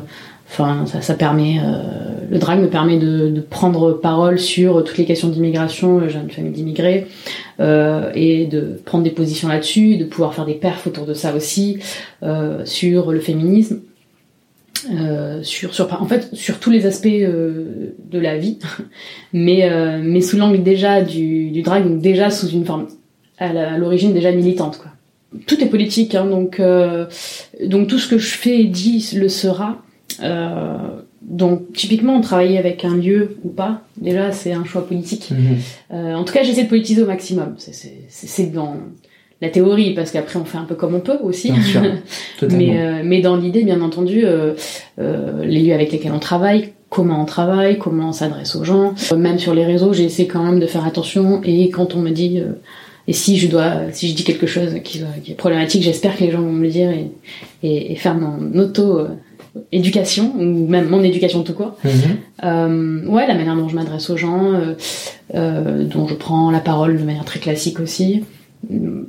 enfin 0.50 0.84
ça, 0.86 1.00
ça 1.00 1.14
permet, 1.14 1.58
euh, 1.58 1.82
le 2.30 2.38
drag 2.38 2.60
me 2.60 2.68
permet 2.68 2.98
de, 2.98 3.28
de 3.30 3.40
prendre 3.40 3.92
parole 3.92 4.38
sur 4.38 4.84
toutes 4.84 4.98
les 4.98 5.04
questions 5.04 5.28
d'immigration. 5.28 6.06
J'ai 6.08 6.18
une 6.18 6.30
famille 6.30 6.52
d'immigrés 6.52 7.06
euh, 7.60 8.10
et 8.14 8.46
de 8.46 8.80
prendre 8.84 9.04
des 9.04 9.10
positions 9.10 9.48
là-dessus, 9.48 9.96
de 9.96 10.04
pouvoir 10.04 10.34
faire 10.34 10.44
des 10.46 10.54
perfs 10.54 10.86
autour 10.86 11.06
de 11.06 11.14
ça 11.14 11.34
aussi, 11.34 11.78
euh, 12.22 12.62
sur 12.66 13.10
le 13.10 13.20
féminisme. 13.20 13.80
Euh, 14.92 15.42
sur, 15.42 15.72
sur 15.72 15.90
en 16.02 16.06
fait 16.06 16.34
sur 16.34 16.58
tous 16.60 16.70
les 16.70 16.84
aspects 16.84 17.06
euh, 17.06 17.94
de 18.10 18.18
la 18.18 18.36
vie 18.36 18.58
mais 19.32 19.70
euh, 19.70 20.00
mais 20.02 20.20
sous 20.20 20.36
l'angle 20.36 20.62
déjà 20.62 21.00
du, 21.00 21.50
du 21.50 21.62
drag 21.62 21.88
donc 21.88 22.00
déjà 22.00 22.28
sous 22.30 22.48
une 22.48 22.66
forme 22.66 22.88
à 23.38 23.78
l'origine 23.78 24.12
déjà 24.12 24.30
militante 24.30 24.76
quoi 24.76 24.90
tout 25.46 25.62
est 25.62 25.66
politique, 25.66 26.14
hein, 26.14 26.26
donc 26.26 26.60
euh, 26.60 27.06
donc 27.64 27.88
tout 27.88 27.98
ce 27.98 28.08
que 28.08 28.18
je 28.18 28.34
fais 28.34 28.60
et 28.60 28.64
dis 28.64 29.10
le 29.14 29.28
sera. 29.28 29.82
Euh, 30.22 30.76
donc 31.22 31.72
typiquement, 31.72 32.20
travailler 32.20 32.58
avec 32.58 32.84
un 32.84 32.96
lieu 32.96 33.38
ou 33.44 33.48
pas, 33.48 33.82
déjà 33.96 34.30
c'est 34.32 34.52
un 34.52 34.64
choix 34.64 34.86
politique. 34.86 35.30
Mhm. 35.30 35.56
Euh, 35.92 36.14
en 36.14 36.24
tout 36.24 36.32
cas, 36.32 36.42
j'essaie 36.42 36.64
de 36.64 36.68
politiser 36.68 37.02
au 37.02 37.06
maximum. 37.06 37.56
C'est 37.58 38.52
dans 38.52 38.76
la 39.40 39.50
théorie 39.50 39.94
parce 39.94 40.10
qu'après 40.10 40.38
on 40.38 40.44
fait 40.44 40.58
un 40.58 40.64
peu 40.64 40.74
comme 40.74 40.94
on 40.94 41.00
peut 41.00 41.18
aussi. 41.22 41.50
Bien 41.52 41.62
sûr. 41.62 41.82
Totalement. 42.38 42.64
mais 42.64 42.80
euh, 42.80 43.02
mais 43.04 43.20
dans 43.20 43.36
l'idée, 43.36 43.64
bien 43.64 43.80
entendu, 43.80 44.24
euh, 44.24 44.54
euh, 44.98 45.44
les 45.44 45.60
lieux 45.60 45.74
avec 45.74 45.92
lesquels 45.92 46.12
on 46.12 46.18
travaille, 46.18 46.72
comment 46.88 47.22
on 47.22 47.24
travaille, 47.24 47.78
comment 47.78 48.08
on 48.08 48.12
s'adresse 48.12 48.56
aux 48.56 48.64
gens. 48.64 48.94
Même 49.16 49.38
sur 49.38 49.54
les 49.54 49.64
réseaux, 49.64 49.92
j'ai 49.92 50.04
essayé 50.04 50.28
quand 50.28 50.42
même 50.42 50.60
de 50.60 50.66
faire 50.66 50.86
attention. 50.86 51.40
Et 51.44 51.68
quand 51.70 51.94
on 51.94 51.98
me 51.98 52.10
dit 52.10 52.42
et 53.06 53.12
si 53.12 53.36
je 53.36 53.48
dois, 53.48 53.92
si 53.92 54.08
je 54.08 54.14
dis 54.14 54.24
quelque 54.24 54.46
chose 54.46 54.76
qui, 54.82 55.02
est 55.28 55.34
problématique, 55.34 55.82
j'espère 55.82 56.16
que 56.16 56.24
les 56.24 56.30
gens 56.30 56.40
vont 56.40 56.52
me 56.52 56.62
le 56.62 56.70
dire 56.70 56.90
et, 56.90 57.10
et, 57.62 57.92
et 57.92 57.96
faire 57.96 58.14
mon 58.14 58.58
auto 58.58 59.06
éducation 59.72 60.32
ou 60.36 60.66
même 60.66 60.88
mon 60.88 61.02
éducation 61.02 61.42
tout 61.42 61.54
court. 61.54 61.76
Euh, 62.44 63.06
ouais, 63.06 63.26
la 63.26 63.34
manière 63.34 63.56
dont 63.56 63.68
je 63.68 63.74
m'adresse 63.74 64.10
aux 64.10 64.16
gens, 64.16 64.52
euh, 64.52 64.74
euh, 65.34 65.84
dont 65.84 66.06
je 66.06 66.14
prends 66.14 66.50
la 66.50 66.60
parole 66.60 66.98
de 66.98 67.04
manière 67.04 67.24
très 67.24 67.40
classique 67.40 67.80
aussi. 67.80 68.24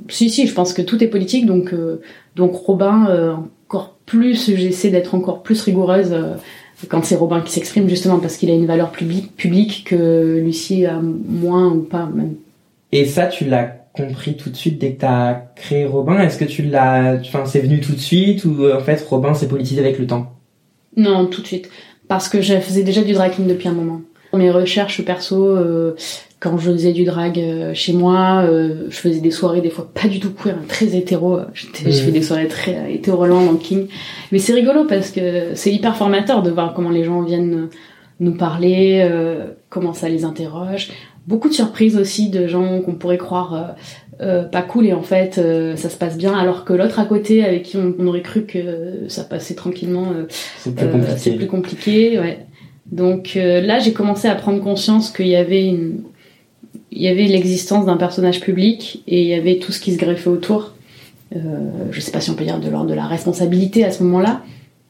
Si, 0.08 0.30
si, 0.30 0.46
je 0.46 0.54
pense 0.54 0.72
que 0.72 0.82
tout 0.82 1.02
est 1.02 1.08
politique, 1.08 1.46
donc 1.46 1.72
euh, 1.72 2.00
donc 2.36 2.54
Robin, 2.54 3.06
euh, 3.08 3.34
encore 3.68 3.96
plus, 4.06 4.54
j'essaie 4.54 4.90
d'être 4.90 5.14
encore 5.14 5.42
plus 5.42 5.60
rigoureuse 5.62 6.12
euh, 6.12 6.34
quand 6.88 7.04
c'est 7.04 7.16
Robin 7.16 7.40
qui 7.40 7.52
s'exprime, 7.52 7.88
justement 7.88 8.18
parce 8.18 8.36
qu'il 8.36 8.50
a 8.50 8.54
une 8.54 8.66
valeur 8.66 8.90
publique, 8.90 9.36
publique 9.36 9.84
que 9.88 10.40
Lucie 10.44 10.86
a 10.86 11.00
moins 11.00 11.72
ou 11.72 11.82
pas, 11.82 12.06
même 12.06 12.34
Et 12.92 13.06
ça, 13.06 13.26
tu 13.26 13.46
l'as 13.46 13.64
compris 13.94 14.36
tout 14.36 14.50
de 14.50 14.56
suite 14.56 14.78
dès 14.78 14.92
que 14.92 15.00
t'as 15.00 15.34
créé 15.56 15.86
Robin? 15.86 16.18
Est-ce 16.20 16.36
que 16.36 16.44
tu 16.44 16.62
l'as, 16.62 17.18
enfin, 17.20 17.46
c'est 17.46 17.60
venu 17.60 17.80
tout 17.80 17.92
de 17.92 18.00
suite 18.00 18.44
ou 18.44 18.70
en 18.70 18.80
fait 18.80 19.02
Robin 19.08 19.32
s'est 19.32 19.48
politisé 19.48 19.80
avec 19.80 19.98
le 19.98 20.06
temps? 20.06 20.32
Non, 20.96 21.26
tout 21.26 21.42
de 21.42 21.46
suite. 21.46 21.70
Parce 22.08 22.28
que 22.28 22.40
je 22.40 22.54
faisais 22.60 22.82
déjà 22.82 23.02
du 23.02 23.12
drag 23.12 23.32
queen 23.34 23.46
depuis 23.46 23.68
un 23.68 23.72
moment. 23.72 24.00
Mes 24.32 24.50
recherches 24.50 25.02
perso, 25.02 25.44
euh, 25.46 25.94
quand 26.38 26.58
je 26.58 26.70
faisais 26.70 26.92
du 26.92 27.04
drag 27.04 27.38
euh, 27.38 27.72
chez 27.74 27.92
moi, 27.94 28.42
euh, 28.44 28.84
je 28.90 28.96
faisais 28.96 29.20
des 29.20 29.30
soirées 29.30 29.60
des 29.62 29.70
fois 29.70 29.88
pas 29.94 30.06
du 30.08 30.20
tout 30.20 30.30
queer, 30.32 30.54
hein, 30.58 30.64
très 30.68 30.94
hétéro. 30.96 31.38
J'étais- 31.54 31.90
Je 31.90 31.98
Mhm. 32.00 32.04
fais 32.04 32.12
des 32.12 32.22
soirées 32.22 32.48
très 32.48 32.74
euh, 32.76 32.88
hétérolandes 32.88 33.48
en 33.48 33.56
king. 33.56 33.86
Mais 34.32 34.38
c'est 34.38 34.52
rigolo 34.52 34.84
parce 34.84 35.10
que 35.10 35.54
c'est 35.54 35.72
hyper 35.72 35.96
formateur 35.96 36.42
de 36.42 36.50
voir 36.50 36.74
comment 36.74 36.90
les 36.90 37.04
gens 37.04 37.22
viennent 37.22 37.68
nous 38.20 38.32
parler, 38.36 39.06
euh, 39.10 39.46
comment 39.70 39.92
ça 39.94 40.08
les 40.08 40.24
interroge. 40.24 40.90
Beaucoup 41.26 41.48
de 41.48 41.54
surprises 41.54 41.96
aussi 41.96 42.28
de 42.30 42.46
gens 42.46 42.80
qu'on 42.80 42.94
pourrait 42.94 43.18
croire 43.18 43.54
euh, 44.20 44.24
euh, 44.24 44.42
pas 44.44 44.62
cool 44.62 44.86
et 44.86 44.92
en 44.92 45.02
fait 45.02 45.36
euh, 45.38 45.74
ça 45.76 45.90
se 45.90 45.96
passe 45.96 46.16
bien 46.16 46.32
alors 46.38 46.64
que 46.64 46.72
l'autre 46.72 46.98
à 47.00 47.04
côté 47.04 47.44
avec 47.44 47.64
qui 47.64 47.76
on, 47.76 47.92
on 47.98 48.06
aurait 48.06 48.22
cru 48.22 48.42
que 48.44 49.04
ça 49.08 49.24
passait 49.24 49.54
tranquillement 49.54 50.12
euh, 50.14 50.24
C'est 50.58 50.74
plus 50.74 50.86
euh, 50.86 50.92
compliqué. 50.92 51.16
c'est 51.18 51.30
plus 51.32 51.46
compliqué, 51.46 52.18
ouais. 52.20 52.38
Donc 52.92 53.32
euh, 53.36 53.60
là, 53.60 53.80
j'ai 53.80 53.92
commencé 53.92 54.28
à 54.28 54.34
prendre 54.36 54.62
conscience 54.62 55.10
qu'il 55.10 55.26
y 55.26 55.34
avait 55.36 55.66
une, 55.66 56.02
il 56.96 57.02
y 57.02 57.08
avait 57.08 57.24
l'existence 57.24 57.86
d'un 57.86 57.96
personnage 57.96 58.40
public 58.40 59.02
et 59.06 59.22
il 59.22 59.28
y 59.28 59.34
avait 59.34 59.58
tout 59.58 59.70
ce 59.70 59.80
qui 59.80 59.92
se 59.92 59.98
greffait 59.98 60.28
autour. 60.28 60.72
Euh, 61.34 61.38
je 61.90 62.00
sais 62.00 62.10
pas 62.10 62.20
si 62.20 62.30
on 62.30 62.34
peut 62.34 62.44
dire 62.44 62.58
de 62.58 62.68
l'ordre 62.68 62.88
de 62.88 62.94
la 62.94 63.06
responsabilité 63.06 63.84
à 63.84 63.90
ce 63.90 64.02
moment-là, 64.02 64.42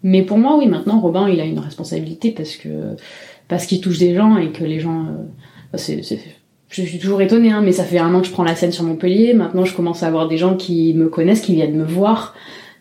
mais 0.02 0.22
pour 0.22 0.38
moi, 0.38 0.56
oui, 0.56 0.66
maintenant, 0.66 1.00
Robin, 1.00 1.28
il 1.28 1.40
a 1.40 1.44
une 1.44 1.58
responsabilité 1.58 2.30
parce 2.30 2.56
que 2.56 2.68
parce 3.48 3.66
qu'il 3.66 3.80
touche 3.80 3.98
des 3.98 4.14
gens 4.14 4.36
et 4.38 4.50
que 4.50 4.64
les 4.64 4.80
gens, 4.80 5.04
euh, 5.04 5.72
bah, 5.72 5.78
je 6.68 6.82
suis 6.82 6.98
toujours 6.98 7.22
étonnée, 7.22 7.50
hein, 7.50 7.62
mais 7.64 7.72
ça 7.72 7.84
fait 7.84 7.98
un 7.98 8.12
an 8.14 8.20
que 8.20 8.26
je 8.26 8.32
prends 8.32 8.44
la 8.44 8.56
scène 8.56 8.72
sur 8.72 8.84
Montpellier. 8.84 9.34
Maintenant, 9.34 9.64
je 9.64 9.74
commence 9.74 10.02
à 10.02 10.08
avoir 10.08 10.28
des 10.28 10.36
gens 10.36 10.56
qui 10.56 10.94
me 10.94 11.08
connaissent, 11.08 11.40
qui 11.40 11.54
viennent 11.54 11.76
me 11.76 11.84
voir. 11.84 12.34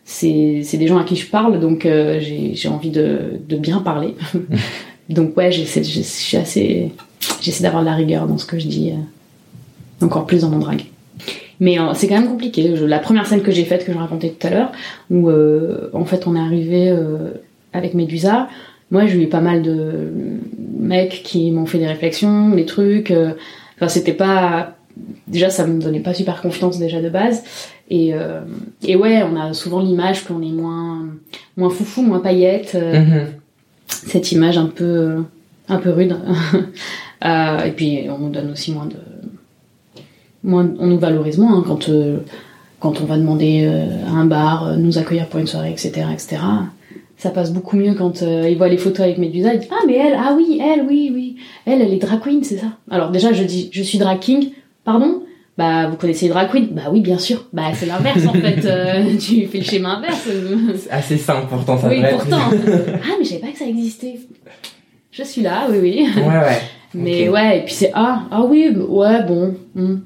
C'est, 0.04 0.62
des 0.72 0.86
gens 0.86 0.98
à 0.98 1.04
qui 1.04 1.16
je 1.16 1.28
parle, 1.28 1.58
donc 1.58 1.84
euh, 1.84 2.20
j'ai, 2.20 2.68
envie 2.68 2.90
de, 2.90 3.40
de 3.48 3.56
bien 3.56 3.78
parler. 3.78 4.14
donc 5.08 5.36
ouais, 5.36 5.50
j'essaie, 5.50 5.82
je 5.82 6.00
suis 6.00 6.36
assez, 6.36 6.92
j'essaie 7.40 7.64
d'avoir 7.64 7.82
de 7.82 7.88
la 7.88 7.94
rigueur 7.96 8.28
dans 8.28 8.38
ce 8.38 8.46
que 8.46 8.58
je 8.58 8.68
dis, 8.68 8.90
euh, 8.90 9.00
encore 10.02 10.26
plus 10.26 10.42
dans 10.42 10.50
mon 10.50 10.58
drag. 10.58 10.84
Mais 11.60 11.78
euh, 11.78 11.94
c'est 11.94 12.06
quand 12.08 12.18
même 12.20 12.28
compliqué. 12.28 12.76
Je- 12.76 12.84
la 12.84 12.98
première 12.98 13.26
scène 13.26 13.40
que 13.42 13.50
j'ai 13.50 13.64
faite, 13.64 13.84
que 13.86 13.92
je 13.92 13.98
racontais 13.98 14.34
tout 14.38 14.46
à 14.46 14.50
l'heure, 14.50 14.72
où 15.10 15.30
euh, 15.30 15.88
en 15.94 16.04
fait 16.04 16.26
on 16.26 16.36
est 16.36 16.40
arrivé 16.40 16.90
euh, 16.90 17.30
avec 17.72 17.94
Médusa, 17.94 18.48
moi 18.90 19.06
j'ai 19.06 19.22
eu 19.22 19.26
pas 19.28 19.40
mal 19.40 19.62
de 19.62 20.10
mecs 20.78 21.22
qui 21.24 21.50
m'ont 21.50 21.66
fait 21.66 21.78
des 21.78 21.86
réflexions, 21.86 22.50
des 22.50 22.66
trucs. 22.66 23.10
euh, 23.10 23.32
Enfin 23.76 23.88
c'était 23.88 24.12
pas, 24.12 24.74
déjà 25.28 25.48
ça 25.50 25.66
me 25.66 25.80
donnait 25.80 26.00
pas 26.00 26.14
super 26.14 26.40
confiance 26.42 26.78
déjà 26.78 27.00
de 27.00 27.08
base. 27.08 27.42
Et, 27.88 28.12
euh, 28.14 28.40
et 28.82 28.96
ouais, 28.96 29.22
on 29.22 29.38
a 29.40 29.52
souvent 29.54 29.80
l'image 29.80 30.24
qu'on 30.24 30.42
est 30.42 30.50
moins, 30.52 31.06
moins 31.56 31.70
foufou, 31.70 32.02
moins 32.02 32.20
paillette. 32.20 32.72
euh, 32.74 33.00
Mhm. 33.00 33.26
cette 33.88 34.32
image 34.32 34.58
un 34.58 34.66
peu 34.66 35.22
un 35.68 35.78
peu 35.78 35.90
rude 35.90 36.16
Euh, 37.24 37.64
et 37.64 37.70
puis 37.70 38.00
on 38.10 38.18
nous 38.18 38.28
donne 38.30 38.50
aussi 38.50 38.72
moins 38.72 38.84
de 38.86 38.96
moins 40.46 40.70
on 40.78 40.86
nous 40.86 40.98
valorise 40.98 41.38
moins 41.38 41.58
hein, 41.58 41.64
quand 41.66 41.88
euh, 41.88 42.18
quand 42.80 43.00
on 43.00 43.04
va 43.04 43.18
demander 43.18 43.64
euh, 43.66 44.06
à 44.06 44.12
un 44.12 44.24
bar 44.24 44.66
euh, 44.66 44.76
nous 44.76 44.96
accueillir 44.98 45.26
pour 45.26 45.40
une 45.40 45.46
soirée 45.46 45.70
etc 45.72 46.06
etc 46.12 46.38
ça 47.18 47.30
passe 47.30 47.52
beaucoup 47.52 47.76
mieux 47.76 47.94
quand 47.94 48.22
euh, 48.22 48.48
ils 48.48 48.56
voient 48.56 48.68
les 48.68 48.78
photos 48.78 49.00
avec 49.00 49.18
Médusa 49.18 49.54
ils 49.54 49.60
disent 49.60 49.68
ah 49.72 49.84
mais 49.86 49.96
elle 49.96 50.16
ah 50.18 50.34
oui 50.36 50.60
elle 50.62 50.86
oui 50.86 51.10
oui 51.12 51.36
elle 51.66 51.82
elle 51.82 51.92
est 51.92 51.98
drag 51.98 52.20
queen 52.20 52.42
c'est 52.44 52.58
ça 52.58 52.68
alors 52.90 53.10
déjà 53.10 53.32
je 53.32 53.44
dis 53.44 53.68
je 53.72 53.82
suis 53.82 53.98
drag 53.98 54.18
king 54.20 54.50
pardon? 54.84 55.22
Bah 55.58 55.86
vous 55.88 55.96
connaissez 55.96 56.26
les 56.26 56.32
drag 56.32 56.50
queen? 56.50 56.68
Bah 56.72 56.82
oui 56.92 57.00
bien 57.00 57.18
sûr 57.18 57.46
bah 57.52 57.72
c'est 57.72 57.86
l'inverse 57.86 58.26
en 58.26 58.34
fait 58.34 58.62
euh, 58.66 59.16
tu 59.18 59.46
fais 59.46 59.58
le 59.58 59.64
schéma 59.64 59.96
inverse 59.96 60.28
C'est 60.76 60.90
assez 60.90 61.16
simple 61.16 61.46
pourtant 61.48 61.78
ça 61.78 61.88
oui, 61.88 62.02
pourtant. 62.10 62.36
ah, 62.50 63.14
mais 63.18 63.24
je 63.24 63.30
savais 63.30 63.40
pas 63.40 63.52
que 63.52 63.58
ça 63.58 63.66
existait. 63.66 64.20
Je 65.10 65.22
suis 65.22 65.40
là, 65.40 65.66
oui, 65.70 65.78
oui. 65.80 66.06
ouais 66.14 66.22
ouais. 66.22 66.60
Mais 66.92 67.28
ouais, 67.30 67.58
et 67.58 67.62
puis 67.62 67.72
c'est 67.72 67.90
ah, 67.94 68.24
ah 68.30 68.42
oui, 68.44 68.68
ouais, 68.68 69.22
bon. 69.26 69.54
hmm. 69.74 69.96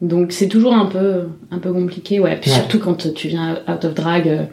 Donc 0.00 0.32
c'est 0.32 0.48
toujours 0.48 0.74
un 0.74 0.86
peu, 0.86 1.24
un 1.50 1.58
peu 1.58 1.72
compliqué, 1.72 2.20
ouais. 2.20 2.36
Puis 2.40 2.50
Ouais. 2.50 2.56
surtout 2.56 2.78
quand 2.78 3.12
tu 3.14 3.28
viens 3.28 3.60
out 3.68 3.84
of 3.84 3.94
drag, 3.94 4.28
euh, 4.28 4.44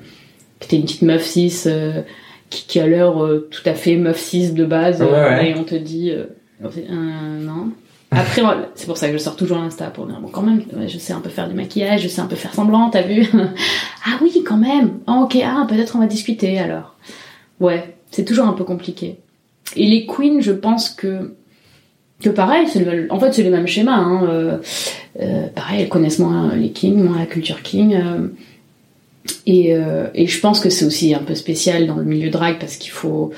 que 0.59 0.67
t'es 0.67 0.75
une 0.77 0.83
petite 0.83 1.01
meuf 1.03 1.23
6 1.23 1.69
qui, 2.49 2.65
qui 2.67 2.79
a 2.79 2.87
l'air 2.87 3.23
euh, 3.23 3.47
tout 3.51 3.61
à 3.65 3.73
fait 3.73 3.95
meuf 3.95 4.17
6 4.19 4.53
de 4.53 4.65
base, 4.65 5.01
Ouais, 5.01 5.07
euh, 5.09 5.29
ouais. 5.29 5.49
et 5.51 5.55
on 5.57 5.63
te 5.63 5.75
dit, 5.75 6.11
euh, 6.11 6.25
euh, 6.63 7.39
non. 7.39 7.69
Après, 8.11 8.41
c'est 8.75 8.85
pour 8.87 8.95
ça 8.97 9.07
que 9.07 9.13
je 9.13 9.17
sors 9.17 9.35
toujours 9.35 9.57
Insta 9.57 9.87
pour 9.87 10.05
dire, 10.07 10.19
bon, 10.21 10.29
quand 10.29 10.41
même, 10.41 10.63
je 10.87 10.97
sais 10.97 11.11
un 11.11 11.19
peu 11.19 11.29
faire 11.29 11.49
du 11.49 11.55
maquillage, 11.55 12.01
je 12.03 12.07
sais 12.07 12.21
un 12.21 12.25
peu 12.25 12.37
faire 12.37 12.53
semblant, 12.53 12.89
t'as 12.89 13.01
vu? 13.03 13.25
Ah 14.09 14.17
oui, 14.21 14.41
quand 14.45 14.55
même. 14.55 14.99
Ah, 15.07 15.19
ok, 15.23 15.37
ah, 15.43 15.65
peut-être 15.67 15.97
on 15.97 15.99
va 15.99 16.05
discuter 16.07 16.57
alors. 16.59 16.95
Ouais, 17.59 17.97
c'est 18.09 18.23
toujours 18.23 18.45
un 18.47 18.53
peu 18.53 18.63
compliqué. 18.63 19.17
Et 19.75 19.85
les 19.85 20.05
queens, 20.05 20.39
je 20.39 20.53
pense 20.53 20.89
que 20.89 21.33
que 22.21 22.29
pareil, 22.29 22.65
le- 22.75 23.07
en 23.11 23.19
fait 23.19 23.33
c'est 23.33 23.43
le 23.43 23.51
même 23.51 23.67
schéma. 23.67 23.95
Hein. 23.95 24.27
euh, 24.29 24.57
euh, 25.21 25.47
pareil, 25.53 25.81
elles 25.81 25.89
connaissent 25.89 26.19
moins 26.19 26.55
les 26.55 26.69
kings, 26.71 26.95
moins 27.03 27.19
la 27.19 27.25
culture 27.25 27.61
king. 27.61 27.93
euh, 27.95 28.27
et, 29.45 29.75
euh, 29.75 30.07
et 30.15 30.25
je 30.27 30.39
pense 30.39 30.59
que 30.59 30.69
c'est 30.69 30.85
aussi 30.85 31.13
un 31.13 31.19
peu 31.19 31.35
spécial 31.35 31.85
dans 31.87 31.95
le 31.95 32.03
milieu 32.03 32.29
drag 32.29 32.57
parce 32.59 32.77
qu'il 32.77 32.91
faut. 32.91 33.31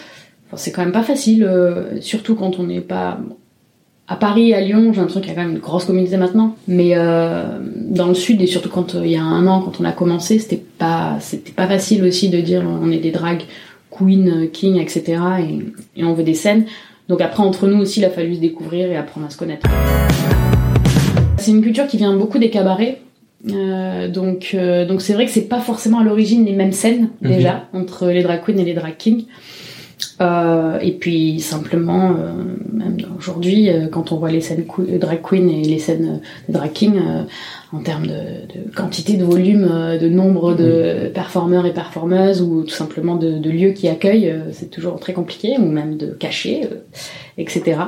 c'est 0.55 0.71
quand 0.71 0.81
même 0.83 0.91
pas 0.91 1.03
facile, 1.03 1.43
euh, 1.43 1.99
surtout 2.01 2.35
quand 2.35 2.59
on 2.59 2.63
n'est 2.63 2.81
pas. 2.81 3.19
À 4.07 4.15
Paris, 4.15 4.55
à 4.55 4.61
Lyon, 4.61 4.91
j'ai 4.91 4.97
l'impression 5.01 5.19
qu'il 5.21 5.29
y 5.29 5.33
a 5.33 5.35
quand 5.35 5.43
même 5.43 5.51
une 5.57 5.59
grosse 5.61 5.85
communauté 5.85 6.17
maintenant. 6.17 6.55
Mais 6.67 6.95
dans 6.95 8.07
le 8.07 8.15
sud, 8.15 8.41
et 8.41 8.47
surtout 8.47 8.69
quand 8.69 8.95
il 8.95 9.11
y 9.11 9.15
a 9.17 9.21
un 9.23 9.45
an, 9.45 9.61
quand 9.61 9.79
on 9.79 9.85
a 9.85 9.91
commencé, 9.91 10.39
c'était 10.39 10.63
pas, 10.79 11.17
c'était 11.19 11.51
pas 11.51 11.67
facile 11.67 12.03
aussi 12.03 12.29
de 12.29 12.41
dire 12.41 12.63
on 12.67 12.89
est 12.89 12.97
des 12.97 13.11
drag 13.11 13.43
queen, 13.91 14.49
king, 14.51 14.77
etc. 14.79 15.21
Et, 15.95 16.01
et 16.01 16.03
on 16.03 16.13
veut 16.15 16.23
des 16.23 16.33
scènes. 16.33 16.65
Donc 17.09 17.21
après, 17.21 17.41
entre 17.43 17.67
nous 17.67 17.79
aussi, 17.81 17.99
il 17.99 18.05
a 18.05 18.09
fallu 18.09 18.35
se 18.35 18.39
découvrir 18.39 18.89
et 18.91 18.95
apprendre 18.95 19.25
à 19.27 19.29
se 19.29 19.37
connaître. 19.37 19.67
C'est 21.37 21.51
une 21.51 21.61
culture 21.61 21.87
qui 21.87 21.97
vient 21.97 22.15
beaucoup 22.15 22.37
des 22.39 22.49
cabarets. 22.49 23.01
Euh, 23.49 24.09
donc 24.09 24.51
euh, 24.53 24.85
donc 24.85 25.01
c'est 25.01 25.13
vrai 25.13 25.23
que 25.25 25.31
c'est 25.31 25.47
pas 25.47 25.61
forcément 25.61 25.99
à 25.99 26.03
l'origine 26.03 26.45
les 26.45 26.51
mêmes 26.51 26.73
scènes 26.73 27.07
Mhm. 27.21 27.31
déjà 27.31 27.63
entre 27.71 28.07
les 28.07 28.21
drag 28.21 28.41
queens 28.45 28.57
et 28.57 28.65
les 28.65 28.73
drag 28.73 28.97
kings. 28.97 29.25
Euh, 30.21 30.79
et 30.81 30.91
puis 30.91 31.39
simplement, 31.39 32.09
euh, 32.11 32.33
même 32.73 32.97
aujourd'hui, 33.17 33.69
euh, 33.69 33.87
quand 33.87 34.11
on 34.11 34.17
voit 34.17 34.31
les 34.31 34.41
scènes 34.41 34.65
que- 34.65 34.97
drag 34.97 35.21
queen 35.21 35.49
et 35.49 35.63
les 35.63 35.79
scènes 35.79 36.21
euh, 36.21 36.51
drag 36.51 36.73
king, 36.73 36.97
euh, 36.97 37.23
en 37.71 37.79
termes 37.79 38.05
de, 38.05 38.11
de 38.11 38.75
quantité, 38.75 39.15
de 39.15 39.23
volume, 39.23 39.65
euh, 39.71 39.97
de 39.97 40.09
nombre 40.09 40.55
de 40.55 41.09
performeurs 41.13 41.65
et 41.65 41.73
performeuses, 41.73 42.41
ou 42.41 42.63
tout 42.63 42.75
simplement 42.75 43.15
de, 43.15 43.37
de 43.37 43.49
lieux 43.49 43.71
qui 43.71 43.87
accueillent, 43.87 44.29
euh, 44.29 44.51
c'est 44.51 44.69
toujours 44.69 44.99
très 44.99 45.13
compliqué, 45.13 45.55
ou 45.57 45.65
même 45.65 45.95
de 45.95 46.07
cachets, 46.07 46.65
euh, 46.65 46.75
etc. 47.37 47.79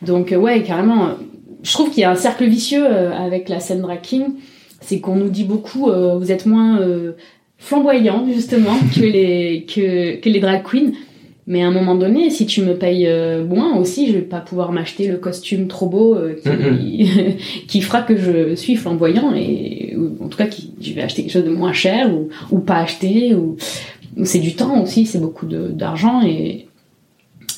Donc 0.00 0.32
euh, 0.32 0.36
ouais, 0.36 0.62
carrément, 0.62 1.04
euh, 1.04 1.12
je 1.62 1.72
trouve 1.72 1.90
qu'il 1.90 2.00
y 2.00 2.04
a 2.04 2.10
un 2.10 2.16
cercle 2.16 2.46
vicieux 2.46 2.86
euh, 2.86 3.12
avec 3.12 3.50
la 3.50 3.60
scène 3.60 3.82
drag 3.82 4.00
king, 4.00 4.24
c'est 4.80 5.00
qu'on 5.00 5.16
nous 5.16 5.28
dit 5.28 5.44
beaucoup, 5.44 5.90
euh, 5.90 6.16
vous 6.16 6.32
êtes 6.32 6.46
moins 6.46 6.80
euh, 6.80 7.12
flamboyant 7.58 8.24
justement 8.32 8.76
que 8.94 9.00
les 9.00 9.66
que, 9.66 10.16
que 10.16 10.28
les 10.30 10.40
drag 10.40 10.62
queens. 10.62 10.92
Mais 11.48 11.62
à 11.62 11.66
un 11.66 11.70
moment 11.70 11.94
donné, 11.94 12.28
si 12.28 12.44
tu 12.44 12.60
me 12.60 12.74
payes 12.74 13.06
euh, 13.06 13.42
moins 13.42 13.74
aussi, 13.76 14.06
je 14.06 14.12
vais 14.12 14.20
pas 14.20 14.40
pouvoir 14.40 14.70
m'acheter 14.70 15.08
le 15.08 15.16
costume 15.16 15.66
trop 15.66 15.86
beau 15.86 16.14
euh, 16.14 16.34
qui, 16.34 17.08
qui 17.66 17.80
fera 17.80 18.02
que 18.02 18.16
je 18.16 18.54
suis 18.54 18.76
flamboyant 18.76 19.32
et 19.34 19.96
ou 19.96 20.22
en 20.22 20.28
tout 20.28 20.36
cas 20.36 20.46
qui 20.46 20.74
je 20.80 20.92
vais 20.92 21.00
acheter 21.00 21.22
quelque 21.22 21.32
chose 21.32 21.46
de 21.46 21.50
moins 21.50 21.72
cher 21.72 22.12
ou, 22.14 22.28
ou 22.50 22.58
pas 22.58 22.76
acheter 22.76 23.34
ou, 23.34 23.56
c'est 24.24 24.40
du 24.40 24.54
temps 24.54 24.82
aussi, 24.82 25.06
c'est 25.06 25.20
beaucoup 25.20 25.46
d'argent 25.46 26.22
et 26.22 26.68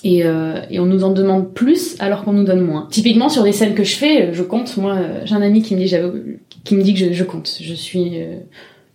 et, 0.02 0.24
euh, 0.24 0.60
et 0.70 0.80
on 0.80 0.86
nous 0.86 1.04
en 1.04 1.12
demande 1.12 1.52
plus 1.52 1.96
alors 1.98 2.24
qu'on 2.24 2.32
nous 2.32 2.44
donne 2.44 2.62
moins. 2.62 2.88
Typiquement 2.90 3.28
sur 3.28 3.42
des 3.42 3.52
scènes 3.52 3.74
que 3.74 3.84
je 3.84 3.96
fais, 3.96 4.32
je 4.32 4.42
compte. 4.42 4.76
Moi, 4.76 4.94
euh, 4.94 5.20
j'ai 5.24 5.34
un 5.34 5.42
ami 5.42 5.62
qui 5.62 5.76
me 5.76 5.84
dit, 5.84 5.94
qui 6.64 6.74
me 6.74 6.82
dit 6.82 6.94
que 6.94 7.00
je, 7.00 7.12
je 7.12 7.24
compte. 7.24 7.58
Je 7.60 7.74
suis 7.74 8.12
euh, 8.14 8.36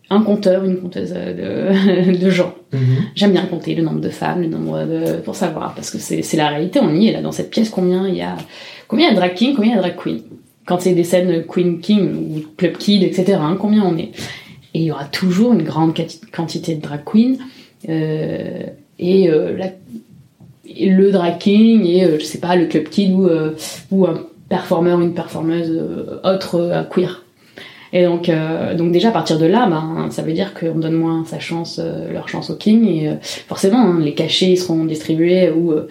un 0.10 0.22
compteur, 0.22 0.64
une 0.64 0.78
compteuse 0.78 1.14
euh, 1.16 2.14
de, 2.14 2.18
de 2.24 2.30
gens. 2.30 2.54
Mhm. 2.74 2.80
J'aime 3.16 3.32
bien 3.32 3.46
compter 3.46 3.76
le 3.76 3.84
nombre 3.84 4.02
de 4.02 4.10
femmes, 4.10 4.42
le 4.42 4.48
nombre 4.48 4.86
de 4.86 5.18
pour 5.18 5.36
savoir 5.36 5.74
parce 5.76 5.90
que 5.90 5.98
c'est 5.98 6.38
la 6.38 6.50
réalité. 6.50 6.80
On 6.82 6.94
y 6.94 7.08
est 7.08 7.12
là 7.12 7.22
dans 7.22 7.32
cette 7.32 7.50
pièce. 7.50 7.70
Combien 7.70 8.08
il 8.08 8.16
y 8.16 8.22
a 8.22 8.36
combien 8.88 9.08
il 9.08 9.10
y 9.10 9.12
a 9.12 9.16
de 9.16 9.20
drag 9.20 9.34
king, 9.34 9.56
combien 9.56 9.72
il 9.72 9.76
y 9.76 9.80
a 9.80 9.82
de 9.82 9.88
drag 9.88 9.98
queen. 9.98 10.22
Quand 10.66 10.80
c'est 10.80 10.94
des 10.94 11.04
scènes 11.04 11.46
queen 11.46 11.80
king 11.80 12.14
ou 12.16 12.44
club 12.58 12.78
kid, 12.78 13.04
etc. 13.04 13.38
hein, 13.40 13.58
combien 13.60 13.84
on 13.84 13.98
est. 13.98 14.12
Et 14.74 14.80
il 14.80 14.84
y 14.84 14.92
aura 14.92 15.06
toujours 15.06 15.54
une 15.54 15.64
grande 15.64 15.94
quantité 16.32 16.76
de 16.76 16.82
drag 16.82 17.02
queen 17.06 17.38
euh, 17.88 18.64
et 18.98 19.30
euh, 19.30 19.56
la 19.58 19.68
et 20.68 20.90
le 20.90 21.12
drag 21.12 21.38
king 21.38 21.86
et 21.86 22.04
euh, 22.04 22.20
je 22.20 22.26
sais 22.26 22.40
pas 22.40 22.56
le 22.56 22.66
club 22.66 22.86
kid 22.86 23.12
ou 23.14 23.28
euh, 23.28 23.56
ou 23.92 24.06
un 24.06 24.26
performeur 24.50 25.00
une 25.02 25.14
performeuse 25.14 25.72
euh, 25.72 26.20
autre 26.24 26.86
queer 26.92 27.25
Et 27.98 28.04
donc, 28.04 28.28
euh, 28.28 28.76
donc 28.76 28.92
déjà 28.92 29.08
à 29.08 29.12
partir 29.12 29.40
de 29.40 29.46
là, 29.46 29.68
ben, 29.68 30.10
ça 30.12 30.22
veut 30.22 30.34
dire 30.34 30.54
qu'on 30.54 30.78
donne 30.80 30.96
moins 30.96 31.24
sa 31.26 31.40
chance, 31.40 31.80
euh, 31.82 32.12
leur 32.12 32.28
chance 32.28 32.50
au 32.50 32.56
king. 32.56 32.86
Et 32.88 33.08
euh, 33.08 33.14
forcément, 33.22 33.80
hein, 33.80 34.00
les 34.02 34.14
cachets 34.14 34.52
ils 34.52 34.58
seront 34.58 34.84
distribués 34.84 35.50
où 35.50 35.72
euh, 35.72 35.88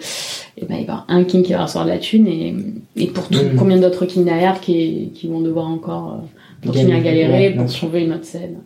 ben, 0.61 0.67
il 0.67 0.67
va 0.67 0.75
y 0.75 0.81
avoir 0.83 1.05
un 1.07 1.23
king 1.23 1.41
qui 1.41 1.53
va 1.53 1.63
recevoir 1.63 1.85
de 1.85 1.89
la 1.89 1.97
thune 1.97 2.27
et, 2.27 2.53
et 2.95 3.07
pour 3.07 3.27
tout, 3.27 3.39
Mhm. 3.39 3.55
combien 3.57 3.77
d'autres 3.77 4.05
kings 4.05 4.23
derrière 4.23 4.61
qui, 4.61 5.11
qui 5.15 5.27
vont 5.27 5.41
devoir 5.41 5.67
encore 5.67 6.19
euh, 6.63 6.67
continuer 6.67 6.95
à 6.95 6.99
Galérer, 6.99 7.49
ouais, 7.49 7.55
pour 7.55 7.65
trouver 7.73 8.03
une 8.03 8.13
autre 8.13 8.25
scène. 8.25 8.57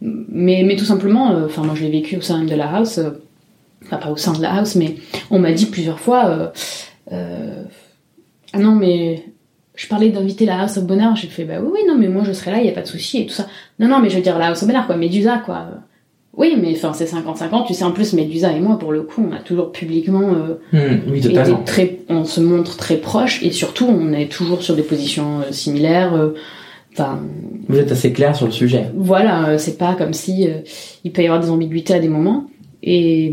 Mais, 0.00 0.64
mais 0.66 0.74
tout 0.74 0.84
simplement, 0.84 1.30
euh, 1.30 1.46
enfin 1.46 1.62
moi 1.62 1.76
je 1.76 1.84
l'ai 1.84 1.90
vécu 1.90 2.16
au 2.16 2.20
sein 2.20 2.42
de 2.42 2.54
la 2.56 2.68
house, 2.78 2.98
euh, 2.98 3.10
enfin 3.84 3.98
pas 3.98 4.10
au 4.10 4.16
sein 4.16 4.32
de 4.32 4.42
la 4.42 4.54
house, 4.56 4.74
mais 4.74 4.96
on 5.30 5.38
m'a 5.38 5.52
dit 5.52 5.66
plusieurs 5.66 6.00
fois, 6.00 6.26
euh, 6.26 6.48
euh, 7.12 7.62
ah 8.52 8.58
non 8.58 8.74
mais 8.74 9.22
je 9.74 9.86
parlais 9.88 10.10
d'inviter 10.10 10.44
la 10.46 10.60
House 10.60 10.76
of 10.76 10.84
Bonheur, 10.84 11.16
j'ai 11.16 11.28
fait 11.28 11.44
bah 11.44 11.54
oui 11.62 11.70
oui 11.72 11.80
non 11.88 11.96
mais 11.96 12.08
moi 12.08 12.22
je 12.24 12.32
serai 12.32 12.50
là, 12.50 12.60
il 12.60 12.66
y 12.66 12.68
a 12.68 12.72
pas 12.72 12.82
de 12.82 12.86
souci 12.86 13.20
et 13.22 13.26
tout 13.26 13.32
ça. 13.34 13.46
Non 13.78 13.88
non 13.88 14.00
mais 14.00 14.10
je 14.10 14.16
veux 14.16 14.22
dire 14.22 14.38
la 14.38 14.48
House 14.48 14.62
of 14.62 14.68
Bonheur 14.68 14.86
quoi, 14.86 14.96
Médusa 14.96 15.38
quoi. 15.44 15.66
Oui 16.36 16.56
mais 16.60 16.72
enfin 16.74 16.92
c'est 16.94 17.04
50-50, 17.04 17.66
tu 17.66 17.74
sais 17.74 17.84
en 17.84 17.92
plus 17.92 18.12
Médusa 18.14 18.52
et 18.52 18.60
moi 18.60 18.78
pour 18.78 18.92
le 18.92 19.02
coup 19.02 19.26
on 19.30 19.34
a 19.34 19.38
toujours 19.40 19.70
publiquement 19.72 20.32
euh, 20.32 20.54
Hmm, 20.72 21.10
oui, 21.10 21.18
été 21.18 21.28
totalement. 21.28 21.62
très, 21.64 21.98
on 22.08 22.24
se 22.24 22.40
montre 22.40 22.76
très 22.76 22.96
proches 22.96 23.42
et 23.42 23.50
surtout 23.50 23.86
on 23.86 24.12
est 24.12 24.30
toujours 24.30 24.62
sur 24.62 24.74
des 24.74 24.82
positions 24.82 25.40
euh, 25.40 25.52
similaires. 25.52 26.14
euh, 26.14 26.30
Enfin 26.94 27.20
Vous 27.68 27.78
êtes 27.78 27.90
assez 27.92 28.12
clair 28.12 28.36
sur 28.36 28.44
le 28.46 28.52
sujet. 28.52 28.90
voilà, 28.94 29.56
c'est 29.58 29.78
pas 29.78 29.94
comme 29.94 30.12
si 30.12 30.46
il 31.04 31.10
peut 31.12 31.22
y 31.22 31.24
avoir 31.26 31.40
des 31.40 31.48
ambiguïtés 31.48 31.94
à 31.94 31.98
des 31.98 32.08
moments. 32.10 32.44
Et, 32.82 33.32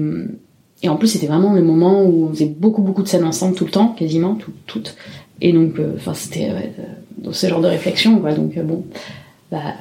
et 0.81 0.87
en 0.87 0.95
plus, 0.95 1.07
c'était 1.09 1.27
vraiment 1.27 1.53
le 1.53 1.61
moment 1.61 2.03
où 2.03 2.27
on 2.27 2.29
faisait 2.29 2.45
beaucoup, 2.45 2.81
beaucoup 2.81 3.03
de 3.03 3.07
scènes 3.09 3.25
ensemble 3.25 3.55
tout 3.55 3.65
le 3.65 3.71
temps, 3.71 3.89
quasiment, 3.89 4.35
tout- 4.35 4.53
toutes. 4.65 4.95
Et 5.41 5.53
donc, 5.53 5.79
euh, 5.79 5.93
enfin, 5.95 6.13
c'était 6.13 6.49
euh, 6.49 6.83
dans 7.17 7.33
ce 7.33 7.47
genre 7.47 7.61
de 7.61 7.67
réflexion, 7.67 8.19
quoi. 8.19 8.33
Donc, 8.33 8.57
euh, 8.57 8.63
bon, 8.63 8.85
bah, 9.51 9.73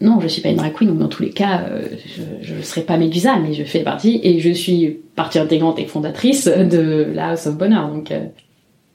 non, 0.00 0.20
je 0.20 0.28
suis 0.28 0.42
pas 0.42 0.50
une 0.50 0.56
drag 0.56 0.72
queen, 0.74 0.88
donc 0.88 0.98
dans 0.98 1.08
tous 1.08 1.22
les 1.22 1.30
cas, 1.30 1.66
je, 2.06 2.22
je 2.42 2.62
serai 2.62 2.82
pas 2.82 2.96
Médusa, 2.96 3.38
mais 3.38 3.54
je 3.54 3.64
fais 3.64 3.80
partie, 3.80 4.20
et 4.22 4.40
je 4.40 4.50
suis 4.50 4.98
partie 5.16 5.38
intégrante 5.38 5.78
et 5.78 5.86
fondatrice 5.86 6.46
de 6.46 7.06
la 7.14 7.30
House 7.30 7.46
of 7.46 7.56
Bonheur. 7.56 7.88
Donc, 7.88 8.12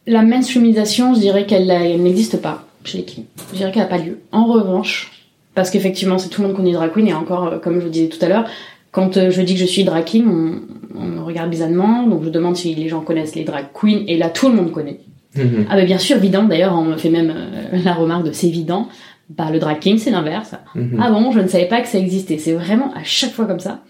la 0.05 0.21
mainstreamisation, 0.21 1.15
je 1.15 1.19
dirais 1.19 1.45
qu'elle 1.45 1.69
elle 1.69 2.03
n'existe 2.03 2.41
pas 2.41 2.67
chez 2.83 2.99
les 2.99 3.05
kings. 3.05 3.25
Je 3.51 3.57
dirais 3.57 3.71
qu'elle 3.71 3.83
n'a 3.83 3.89
pas 3.89 3.97
lieu. 3.97 4.19
En 4.31 4.45
revanche, 4.45 5.11
parce 5.55 5.71
qu'effectivement, 5.71 6.19
c'est 6.19 6.29
tout 6.29 6.41
le 6.41 6.47
monde 6.47 6.57
qu'on 6.57 6.65
est 6.65 6.73
drag 6.73 6.91
queen, 6.91 7.07
et 7.07 7.13
encore, 7.13 7.59
comme 7.61 7.79
je 7.79 7.85
le 7.85 7.91
disais 7.91 8.09
tout 8.09 8.23
à 8.23 8.29
l'heure, 8.29 8.47
quand 8.91 9.29
je 9.29 9.41
dis 9.41 9.53
que 9.53 9.59
je 9.59 9.65
suis 9.65 9.83
drag 9.83 10.03
king, 10.03 10.27
on, 10.27 10.61
on 10.95 11.05
me 11.05 11.21
regarde 11.21 11.49
bizarrement, 11.49 12.05
donc 12.05 12.23
je 12.23 12.29
demande 12.29 12.55
si 12.55 12.75
les 12.75 12.87
gens 12.87 13.01
connaissent 13.01 13.35
les 13.35 13.45
drag 13.45 13.65
queens, 13.73 14.03
et 14.07 14.17
là, 14.17 14.29
tout 14.29 14.49
le 14.49 14.55
monde 14.55 14.71
connaît. 14.71 14.99
Mhm. 15.35 15.67
Ah 15.69 15.75
bah 15.75 15.85
bien 15.85 15.97
sûr, 15.99 16.17
évident, 16.17 16.43
d'ailleurs, 16.43 16.73
on 16.73 16.83
me 16.83 16.97
fait 16.97 17.09
même 17.09 17.31
euh, 17.35 17.77
la 17.83 17.93
remarque 17.93 18.25
de 18.25 18.31
c'est 18.31 18.47
évident. 18.47 18.87
Bah 19.29 19.51
le 19.51 19.59
drag 19.59 19.79
king, 19.79 19.97
c'est 19.99 20.09
l'inverse. 20.09 20.55
Mhm. 20.73 20.99
Ah 21.01 21.11
bon, 21.11 21.31
je 21.31 21.39
ne 21.39 21.47
savais 21.47 21.67
pas 21.67 21.81
que 21.81 21.87
ça 21.87 21.99
existait. 21.99 22.39
C'est 22.39 22.53
vraiment 22.53 22.91
à 22.95 23.03
chaque 23.03 23.31
fois 23.31 23.45
comme 23.45 23.59
ça. 23.59 23.81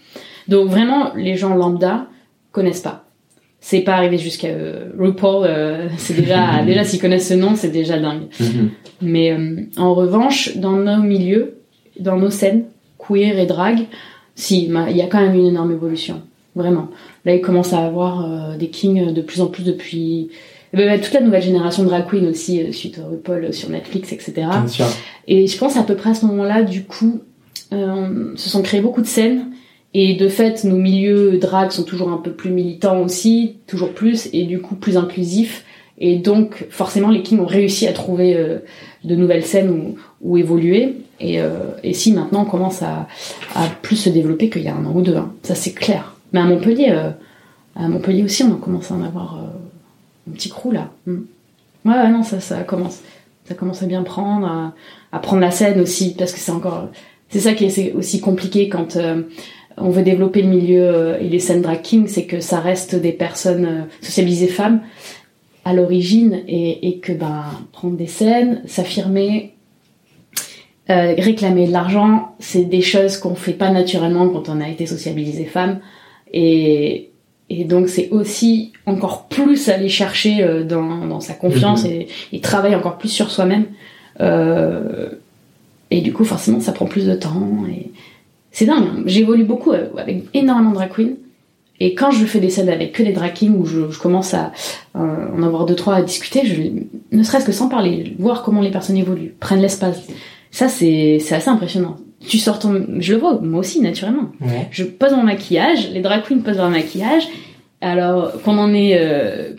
Donc 0.48 0.68
vraiment, 0.68 1.14
les 1.16 1.36
gens 1.36 1.54
lambda 1.54 2.06
connaissent 2.52 2.82
pas. 2.82 3.06
C'est 3.62 3.80
pas 3.80 3.94
arrivé 3.94 4.18
jusqu'à 4.18 4.48
euh, 4.48 4.90
RuPaul. 4.98 5.46
euh, 5.46 5.88
c'est 5.96 6.14
déjà, 6.14 6.62
déjà 6.64 6.84
s'ils 6.84 7.00
connaissent 7.00 7.28
ce 7.28 7.34
nom, 7.34 7.54
c'est 7.54 7.70
déjà 7.70 7.98
dingue. 7.98 8.24
Mhm. 8.38 8.70
Mais 9.02 9.34
en 9.78 9.94
revanche, 9.94 10.56
dans 10.58 10.72
nos 10.72 11.02
milieux, 11.02 11.58
dans 11.98 12.16
nos 12.16 12.30
scènes, 12.30 12.64
queer 12.98 13.38
et 13.38 13.46
drag, 13.46 13.86
si, 14.34 14.66
il 14.66 14.96
y 14.96 15.02
a 15.02 15.06
quand 15.06 15.20
même 15.20 15.34
une 15.34 15.46
énorme 15.46 15.72
évolution. 15.72 16.20
Vraiment. 16.54 16.88
Là, 17.24 17.34
il 17.34 17.40
commence 17.40 17.72
à 17.72 17.78
avoir 17.84 18.56
des 18.58 18.68
kings 18.68 19.14
de 19.14 19.22
plus 19.22 19.40
en 19.40 19.46
plus 19.46 19.64
depuis... 19.64 20.30
eh 20.72 20.76
ben, 20.76 21.00
toute 21.00 21.12
la 21.12 21.20
nouvelle 21.20 21.42
génération 21.42 21.82
de 21.82 21.88
drag 21.88 22.06
queen 22.06 22.26
aussi, 22.28 22.62
euh, 22.62 22.72
suite 22.72 22.98
au 22.98 23.10
RuPaul 23.10 23.46
euh, 23.46 23.52
sur 23.52 23.70
Netflix, 23.70 24.12
etc. 24.12 24.32
Bien 24.36 24.68
sûr. 24.68 24.86
Et 25.26 25.46
je 25.46 25.58
pense 25.58 25.76
à 25.76 25.82
peu 25.82 25.94
près 25.94 26.10
à 26.10 26.14
ce 26.14 26.26
moment-là, 26.26 26.62
du 26.62 26.84
coup, 26.84 27.20
euh, 27.72 28.32
se 28.36 28.48
sont 28.48 28.62
créées 28.62 28.80
beaucoup 28.80 29.00
de 29.00 29.06
scènes. 29.06 29.46
Et 29.92 30.14
de 30.14 30.28
fait, 30.28 30.62
nos 30.62 30.76
milieux 30.76 31.38
drag 31.38 31.72
sont 31.72 31.82
toujours 31.82 32.10
un 32.10 32.18
peu 32.18 32.30
plus 32.30 32.50
militants 32.50 33.00
aussi, 33.02 33.56
toujours 33.66 33.92
plus, 33.92 34.28
et 34.32 34.44
du 34.44 34.60
coup 34.60 34.76
plus 34.76 34.96
inclusifs. 34.96 35.64
Et 35.98 36.16
donc, 36.16 36.66
forcément, 36.70 37.10
les 37.10 37.22
kings 37.22 37.40
ont 37.40 37.46
réussi 37.46 37.86
à 37.88 37.92
trouver 37.92 38.36
euh, 38.36 38.60
de 39.04 39.14
nouvelles 39.16 39.44
scènes 39.44 39.70
où, 39.70 39.96
où 40.22 40.38
évoluer. 40.38 40.96
Et, 41.20 41.40
euh, 41.40 41.58
et 41.82 41.92
si 41.92 42.12
maintenant 42.12 42.42
on 42.42 42.50
commence 42.50 42.82
à, 42.82 43.06
à 43.54 43.66
plus 43.82 43.96
se 43.96 44.08
développer 44.08 44.48
qu'il 44.48 44.62
y 44.62 44.68
a 44.68 44.74
un 44.74 44.84
an 44.86 44.92
ou 44.94 45.02
deux, 45.02 45.16
hein. 45.16 45.32
ça 45.42 45.54
c'est 45.54 45.72
clair. 45.72 46.16
Mais 46.32 46.40
à 46.40 46.44
Montpellier, 46.44 46.88
euh, 46.90 47.10
à 47.76 47.88
Montpellier 47.88 48.24
aussi, 48.24 48.42
on 48.42 48.54
a 48.54 48.56
commencé 48.56 48.94
à 48.94 48.96
en 48.96 49.02
avoir 49.02 49.36
euh, 49.36 49.58
un 50.28 50.32
petit 50.32 50.48
crew 50.48 50.72
là. 50.72 50.90
Mm. 51.06 51.18
Ouais, 51.84 51.94
ouais, 51.94 52.10
non, 52.10 52.22
ça, 52.22 52.40
ça 52.40 52.62
commence, 52.62 53.00
ça 53.46 53.54
commence 53.54 53.82
à 53.82 53.86
bien 53.86 54.02
prendre, 54.02 54.72
à, 55.12 55.18
prendre 55.18 55.40
la 55.40 55.50
scène 55.50 55.80
aussi, 55.80 56.14
parce 56.14 56.32
que 56.32 56.38
c'est 56.38 56.52
encore, 56.52 56.88
c'est 57.30 57.40
ça 57.40 57.54
qui 57.54 57.64
est 57.64 57.92
aussi 57.94 58.20
compliqué 58.20 58.68
quand 58.68 58.96
euh, 58.96 59.22
on 59.78 59.88
veut 59.90 60.02
développer 60.02 60.42
le 60.42 60.48
milieu 60.48 60.82
euh, 60.82 61.18
et 61.18 61.28
les 61.28 61.38
scènes 61.38 61.62
drag 61.62 61.80
king, 61.80 62.06
c'est 62.06 62.26
que 62.26 62.40
ça 62.40 62.60
reste 62.60 62.94
des 62.94 63.12
personnes 63.12 63.64
euh, 63.64 63.82
socialisées 64.02 64.48
femmes 64.48 64.82
à 65.64 65.72
l'origine 65.72 66.42
et, 66.48 66.88
et 66.88 66.98
que 66.98 67.12
ben 67.12 67.44
prendre 67.72 67.96
des 67.96 68.06
scènes, 68.06 68.62
s'affirmer, 68.66 69.54
euh, 70.90 71.14
réclamer 71.16 71.68
de 71.68 71.72
l'argent, 71.72 72.34
c'est 72.40 72.64
des 72.64 72.80
choses 72.80 73.16
qu'on 73.16 73.36
fait 73.36 73.52
pas 73.52 73.70
naturellement 73.70 74.28
quand 74.28 74.48
on 74.48 74.60
a 74.60 74.68
été 74.68 74.86
sociabilisé 74.86 75.44
femme 75.44 75.80
et, 76.32 77.09
et 77.50 77.64
donc 77.64 77.88
c'est 77.88 78.08
aussi 78.10 78.72
encore 78.86 79.26
plus 79.26 79.68
aller 79.68 79.88
chercher 79.88 80.42
euh, 80.42 80.64
dans, 80.64 81.06
dans 81.06 81.20
sa 81.20 81.34
confiance 81.34 81.84
et, 81.84 82.08
et 82.32 82.40
travailler 82.40 82.76
encore 82.76 82.96
plus 82.96 83.08
sur 83.10 83.30
soi-même 83.30 83.66
euh, 84.20 85.10
et 85.90 86.00
du 86.00 86.12
coup 86.12 86.24
forcément 86.24 86.60
ça 86.60 86.72
prend 86.72 86.86
plus 86.86 87.06
de 87.06 87.14
temps 87.14 87.64
et 87.68 87.90
c'est 88.52 88.64
dingue 88.64 88.84
hein. 88.84 89.02
j'évolue 89.04 89.44
beaucoup 89.44 89.72
euh, 89.72 89.88
avec 89.98 90.24
énormément 90.32 90.70
de 90.70 90.76
drag 90.76 90.90
queens 90.90 91.16
et 91.80 91.94
quand 91.94 92.10
je 92.10 92.24
fais 92.26 92.40
des 92.40 92.50
scènes 92.50 92.68
avec 92.68 92.92
que 92.92 93.02
des 93.02 93.12
drag 93.12 93.32
kings 93.32 93.56
où 93.56 93.64
je, 93.64 93.90
je 93.90 93.98
commence 93.98 94.34
à 94.34 94.52
euh, 94.96 95.26
en 95.34 95.42
avoir 95.42 95.64
deux 95.64 95.74
trois 95.74 95.94
à 95.94 96.02
discuter, 96.02 96.44
je, 96.44 97.16
ne 97.16 97.22
serait-ce 97.22 97.46
que 97.46 97.52
sans 97.52 97.68
parler, 97.68 98.14
voir 98.18 98.42
comment 98.42 98.60
les 98.60 98.70
personnes 98.70 98.98
évoluent, 98.98 99.34
prennent 99.40 99.62
l'espace. 99.62 100.06
Ça 100.50 100.68
c'est 100.68 101.16
assez 101.30 101.48
impressionnant. 101.48 101.96
Tu 102.26 102.38
sors 102.38 102.58
ton, 102.58 102.84
je 102.98 103.14
le 103.14 103.18
vois 103.18 103.38
moi 103.40 103.60
aussi 103.60 103.80
naturellement. 103.80 104.30
Ouais. 104.40 104.68
Je 104.70 104.84
pose 104.84 105.12
mon 105.12 105.22
maquillage, 105.22 105.90
les 105.90 106.00
drag 106.02 106.22
queens 106.22 106.40
posent 106.44 106.58
leur 106.58 106.68
maquillage. 106.70 107.26
Alors 107.80 108.40
qu'on 108.42 108.58
en 108.58 108.74
est 108.74 108.98
euh, 109.00 109.54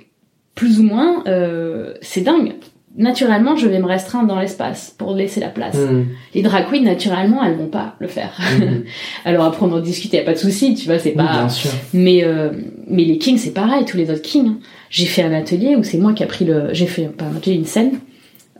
plus 0.54 0.80
ou 0.80 0.84
moins, 0.84 1.24
euh, 1.28 1.94
c'est 2.02 2.22
dingue. 2.22 2.54
Naturellement, 2.98 3.56
je 3.56 3.68
vais 3.68 3.80
me 3.80 3.86
restreindre 3.86 4.28
dans 4.28 4.40
l'espace 4.40 4.94
pour 4.98 5.16
laisser 5.16 5.40
la 5.40 5.48
place. 5.48 5.76
Mhm. 5.76 6.08
Les 6.36 6.42
drag 6.44 6.70
queens, 6.70 6.84
naturellement, 6.84 7.42
elles 7.44 7.56
vont 7.56 7.70
pas 7.70 7.96
le 8.00 8.08
faire. 8.08 8.38
Mhm. 8.60 8.84
Alors 9.26 9.46
après, 9.46 9.66
on 9.66 9.72
en 9.72 9.80
discute, 9.80 10.14
y 10.14 10.20
a 10.20 10.24
pas 10.24 10.34
de 10.34 10.38
souci, 10.38 10.76
tu 10.76 10.86
vois, 10.86 11.00
c'est 11.00 11.12
Oui, 11.12 11.16
pas. 11.16 11.32
bien 11.32 11.50
sûr. 11.50 11.72
Mais 11.94 12.24
euh, 12.24 12.50
mais 12.88 13.06
les 13.06 13.18
kings 13.18 13.38
c'est 13.38 13.54
pareil, 13.54 13.86
tous 13.86 13.98
les 13.98 14.12
autres 14.12 14.22
kings. 14.22 14.58
J'ai 14.90 15.06
fait 15.06 15.24
un 15.24 15.34
atelier 15.34 15.76
où 15.78 15.84
c'est 15.84 15.98
moi 15.98 16.14
qui 16.14 16.22
a 16.24 16.28
pris 16.28 16.46
le, 16.46 16.74
j'ai 16.74 16.86
fait 16.86 17.06
pas 17.06 17.26
un 17.26 17.36
atelier, 17.38 17.56
une 17.56 17.66
scène. 17.66 17.94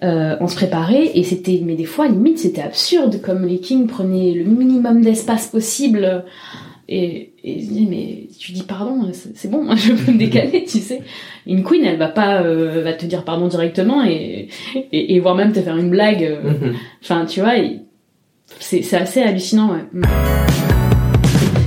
Euh, 0.04 0.36
on 0.40 0.48
se 0.48 0.56
préparait 0.56 1.12
et 1.14 1.24
c'était, 1.24 1.62
mais 1.64 1.76
des 1.76 1.86
fois 1.86 2.08
limite 2.08 2.40
c'était 2.40 2.62
absurde 2.64 3.22
comme 3.22 3.46
les 3.46 3.60
kings 3.60 3.86
prenaient 3.86 4.32
le 4.34 4.46
minimum 4.46 5.02
d'espace 5.04 5.48
possible. 5.48 6.24
Et, 6.90 7.34
et 7.44 7.62
je 7.62 7.68
dis 7.68 7.88
mais 7.88 8.28
tu 8.40 8.52
dis 8.52 8.64
pardon, 8.64 9.12
c'est 9.14 9.50
bon, 9.50 9.68
je 9.76 9.94
peux 9.94 10.12
me 10.12 10.18
décaler, 10.18 10.64
tu 10.66 10.80
sais. 10.80 11.02
Une 11.46 11.64
queen 11.64 11.86
elle 11.86 11.98
va 12.00 12.08
pas, 12.08 12.42
euh, 12.42 12.82
va 12.84 12.94
te 12.94 13.06
dire 13.06 13.24
pardon 13.24 13.48
directement 13.48 14.04
et, 14.04 14.48
et, 14.92 15.14
et 15.16 15.20
voire 15.20 15.36
même 15.36 15.54
te 15.54 15.62
faire 15.62 15.78
une 15.78 15.90
blague. 15.92 16.24
euh, 16.24 16.42
Mhm. 16.52 16.74
Enfin, 17.04 17.26
tu 17.26 17.40
vois, 17.42 17.54
c'est 18.60 18.94
assez 18.96 19.22
hallucinant, 19.22 19.70
ouais. 19.72 19.86
Mm. 19.94 20.02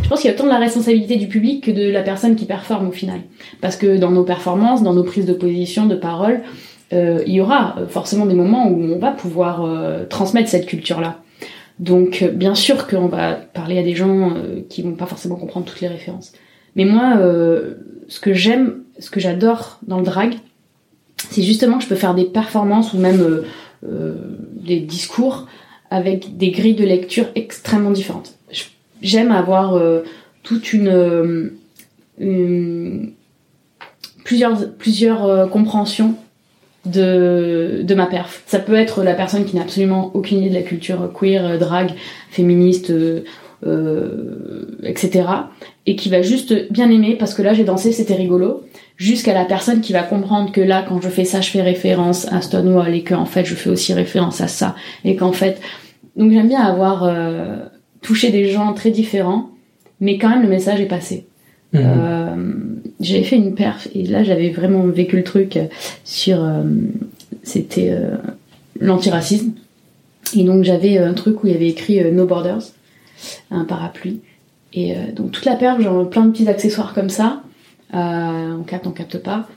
Je 0.03 0.09
pense 0.09 0.21
qu'il 0.21 0.29
y 0.31 0.33
a 0.33 0.37
autant 0.37 0.45
de 0.45 0.51
la 0.51 0.59
responsabilité 0.59 1.17
du 1.17 1.29
public 1.29 1.65
que 1.65 1.71
de 1.71 1.89
la 1.91 2.03
personne 2.03 2.37
qui 2.37 2.45
performe 2.45 2.89
au 2.89 2.93
final. 2.93 3.21
Parce 3.63 3.77
que 3.77 3.97
dans 3.97 4.11
nos 4.11 4.25
performances, 4.25 4.83
dans 4.83 4.93
nos 4.93 5.03
prises 5.05 5.25
de 5.25 5.33
position, 5.33 5.87
de 5.87 5.95
parole, 5.95 6.43
euh, 6.93 7.23
il 7.27 7.33
y 7.33 7.41
aura 7.41 7.77
euh, 7.79 7.87
forcément 7.87 8.27
des 8.27 8.35
moments 8.35 8.69
où 8.69 8.83
on 8.83 8.99
va 8.99 9.11
pouvoir 9.11 9.65
euh, 9.65 10.05
transmettre 10.05 10.49
cette 10.49 10.67
culture-là. 10.67 11.21
Donc, 11.79 12.23
bien 12.35 12.55
sûr 12.55 12.87
qu'on 12.87 13.09
va 13.09 13.35
parler 13.35 13.79
à 13.79 13.83
des 13.83 13.97
gens 13.97 14.33
qui 14.69 14.83
vont 14.83 14.93
pas 14.93 15.07
forcément 15.07 15.35
comprendre 15.35 15.67
toutes 15.67 15.81
les 15.81 15.89
références. 15.89 16.33
Mais 16.77 16.85
moi, 16.85 17.19
ce 18.07 18.21
que 18.21 18.33
j'aime, 18.33 18.85
ce 19.01 19.11
que 19.11 19.19
j'adore 19.19 19.81
dans 19.85 19.99
le 19.99 20.05
drag, 20.05 20.35
c'est 21.31 21.43
justement 21.43 21.79
que 21.79 21.83
je 21.83 21.89
peux 21.89 21.97
faire 21.97 22.15
des 22.15 22.27
performances 22.27 22.93
ou 22.93 22.99
même 22.99 23.43
des 23.83 24.79
discours 24.79 25.49
avec 25.91 26.37
des 26.37 26.53
grilles 26.53 26.77
de 26.77 26.85
lecture 26.85 27.27
extrêmement 27.35 27.91
différentes. 27.91 28.35
J'aime 29.03 29.33
avoir 29.33 29.77
toute 30.45 30.73
une, 30.73 31.51
plusieurs 34.23 35.51
compréhensions 35.51 36.15
de 36.87 37.83
de 37.83 37.95
ma 37.95 38.07
perf. 38.07 38.43
Ça 38.47 38.59
peut 38.59 38.75
être 38.75 39.03
la 39.03 39.15
personne 39.15 39.45
qui 39.45 39.57
n'a 39.57 39.63
absolument 39.63 40.11
aucune 40.15 40.39
idée 40.39 40.51
de 40.51 40.55
la 40.55 40.63
culture 40.63 41.13
queer, 41.13 41.45
euh, 41.45 41.59
drag, 41.59 41.93
féministe, 42.31 42.91
euh, 42.91 43.25
euh, 43.67 44.79
etc. 44.83 45.25
et 45.87 45.97
qui 45.97 46.11
va 46.11 46.21
juste 46.21 46.71
bien 46.71 46.91
aimer 46.91 47.17
parce 47.19 47.35
que 47.35 47.43
là 47.43 47.55
j'ai 47.55 47.65
dansé, 47.65 47.93
c'était 47.93 48.15
rigolo 48.15 48.63
jusqu'à 48.97 49.35
la 49.35 49.45
personne 49.45 49.81
qui 49.81 49.93
va 49.93 50.03
comprendre 50.03 50.53
que 50.53 50.61
là, 50.61 50.85
quand 50.87 51.01
je 51.01 51.09
fais 51.09 51.25
ça, 51.25 51.41
je 51.41 51.51
fais 51.51 51.63
référence 51.63 52.31
à 52.33 52.41
Stonewall 52.41 52.95
et 52.95 53.03
qu'en 53.03 53.25
fait, 53.25 53.45
je 53.45 53.55
fais 53.55 53.71
aussi 53.71 53.93
référence 53.93 54.41
à 54.41 54.49
ça 54.49 54.77
et 55.05 55.17
qu'en 55.17 55.33
fait, 55.33 55.61
donc 56.17 56.31
j'aime 56.31 56.49
bien 56.49 56.61
avoir 56.61 57.05
euh, 57.05 57.65
touché 58.03 58.31
des 58.31 58.51
gens 58.51 58.73
très 58.73 58.91
différents, 58.91 59.51
mais 60.01 60.19
quand 60.19 60.29
même 60.29 60.43
le 60.43 60.49
message 60.49 60.81
est 60.81 60.87
passé. 60.87 61.27
Mhm. 61.73 61.83
Euh, 61.85 62.37
j'avais 63.01 63.25
fait 63.25 63.37
une 63.37 63.55
perf 63.55 63.89
et 63.95 64.05
là 64.05 64.23
j'avais 64.23 64.51
vraiment 64.51 64.87
vécu 64.87 65.17
le 65.17 65.25
truc 65.25 65.59
sur 66.05 66.43
euh, 66.43 66.63
c'était 67.43 67.91
euh, 67.91 68.17
l'antiracisme. 68.81 69.53
Et 70.37 70.45
donc 70.45 70.65
j'avais 70.65 70.99
un 70.99 71.15
truc 71.15 71.43
où 71.43 71.47
il 71.47 71.53
y 71.53 71.57
avait 71.57 71.69
écrit 71.69 72.01
euh, 72.01 72.11
No 72.11 72.27
Borders 72.27 72.63
un 73.51 73.65
parapluie. 73.65 74.21
Et 74.73 74.95
euh, 74.97 75.13
donc 75.15 75.33
toute 75.33 75.45
la 75.45 75.57
perf 75.57 75.81
genre 75.81 76.09
plein 76.09 76.27
de 76.27 76.33
petits 76.33 76.49
accessoires 76.49 76.95
comme 76.95 77.11
ça 77.11 77.43
euh, 77.95 78.57
on 78.59 78.63
capte 78.63 78.87
on 78.87 78.91
capte 78.91 79.19
pas. 79.19 79.49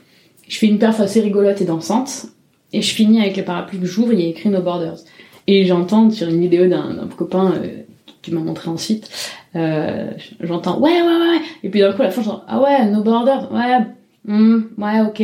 Je 0.48 0.58
fais 0.58 0.66
une 0.66 0.78
perf 0.78 1.00
assez 1.00 1.20
rigolote 1.20 1.60
et 1.60 1.64
dansante. 1.64 2.26
Et 2.72 2.82
je 2.82 2.92
finis 2.92 3.20
avec 3.20 3.36
le 3.36 3.44
parapluie 3.44 3.78
que 3.80 3.86
j'ouvre 3.86 4.12
il 4.12 4.20
y 4.20 4.26
a 4.26 4.28
écrit 4.28 4.50
No 4.50 4.60
Borders 4.60 4.98
et 5.46 5.64
j'entends 5.64 6.10
sur 6.10 6.28
une 6.28 6.40
vidéo 6.40 6.68
d'un 6.68 7.08
copain 7.16 7.54
euh, 7.54 7.82
qui 8.20 8.30
m'a 8.32 8.40
montré 8.40 8.68
ensuite 8.68 9.08
euh, 9.56 10.10
j'entends 10.40 10.78
ouais 10.78 11.00
ouais 11.00 11.06
ouais 11.06 11.40
et 11.62 11.70
puis 11.70 11.80
d'un 11.80 11.92
coup 11.92 12.02
à 12.02 12.06
la 12.06 12.10
fin 12.10 12.22
j'entends 12.22 12.44
ah 12.48 12.60
ouais 12.60 12.84
no 12.86 13.02
border 13.02 13.46
ouais 13.50 13.78
hmm, 14.26 14.60
ouais 14.76 15.00
ok 15.00 15.22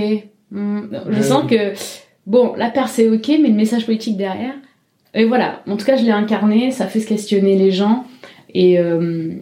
hmm. 0.51 0.81
je 1.11 1.23
sens 1.23 1.45
que 1.49 1.75
bon 2.27 2.55
la 2.57 2.71
paire 2.71 2.89
c'est 2.89 3.09
ok 3.09 3.29
mais 3.29 3.49
le 3.49 3.55
message 3.55 3.85
politique 3.87 4.17
derrière 4.17 4.55
et 5.15 5.25
voilà. 5.25 5.63
En 5.69 5.77
tout 5.77 5.87
cas 5.87 5.97
je 5.97 6.05
l'ai 6.05 6.11
incarné 6.11 6.71
ça 6.71 6.87
fait 6.87 7.01
se 7.01 7.07
questionner 7.07 7.57
les 7.57 7.71
gens 7.71 8.05
et 8.53 8.79
euh, 8.79 9.33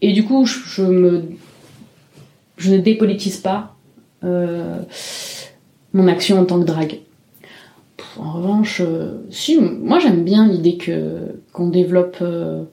et 0.00 0.12
du 0.12 0.24
coup 0.24 0.46
je, 0.46 0.58
je 0.66 0.82
me 0.82 1.24
je 2.56 2.72
ne 2.72 2.78
dépolitise 2.78 3.36
pas 3.36 3.76
euh, 4.24 4.80
mon 5.92 6.08
action 6.08 6.40
en 6.40 6.44
tant 6.46 6.58
que 6.58 6.64
drague. 6.64 7.00
En 8.18 8.32
revanche 8.32 8.80
euh, 8.80 9.18
si 9.30 9.58
moi 9.60 9.98
j'aime 9.98 10.24
bien 10.24 10.48
l'idée 10.48 10.78
que 10.78 11.40
qu'on 11.52 11.68
développe 11.68 12.16
euh, 12.22 12.64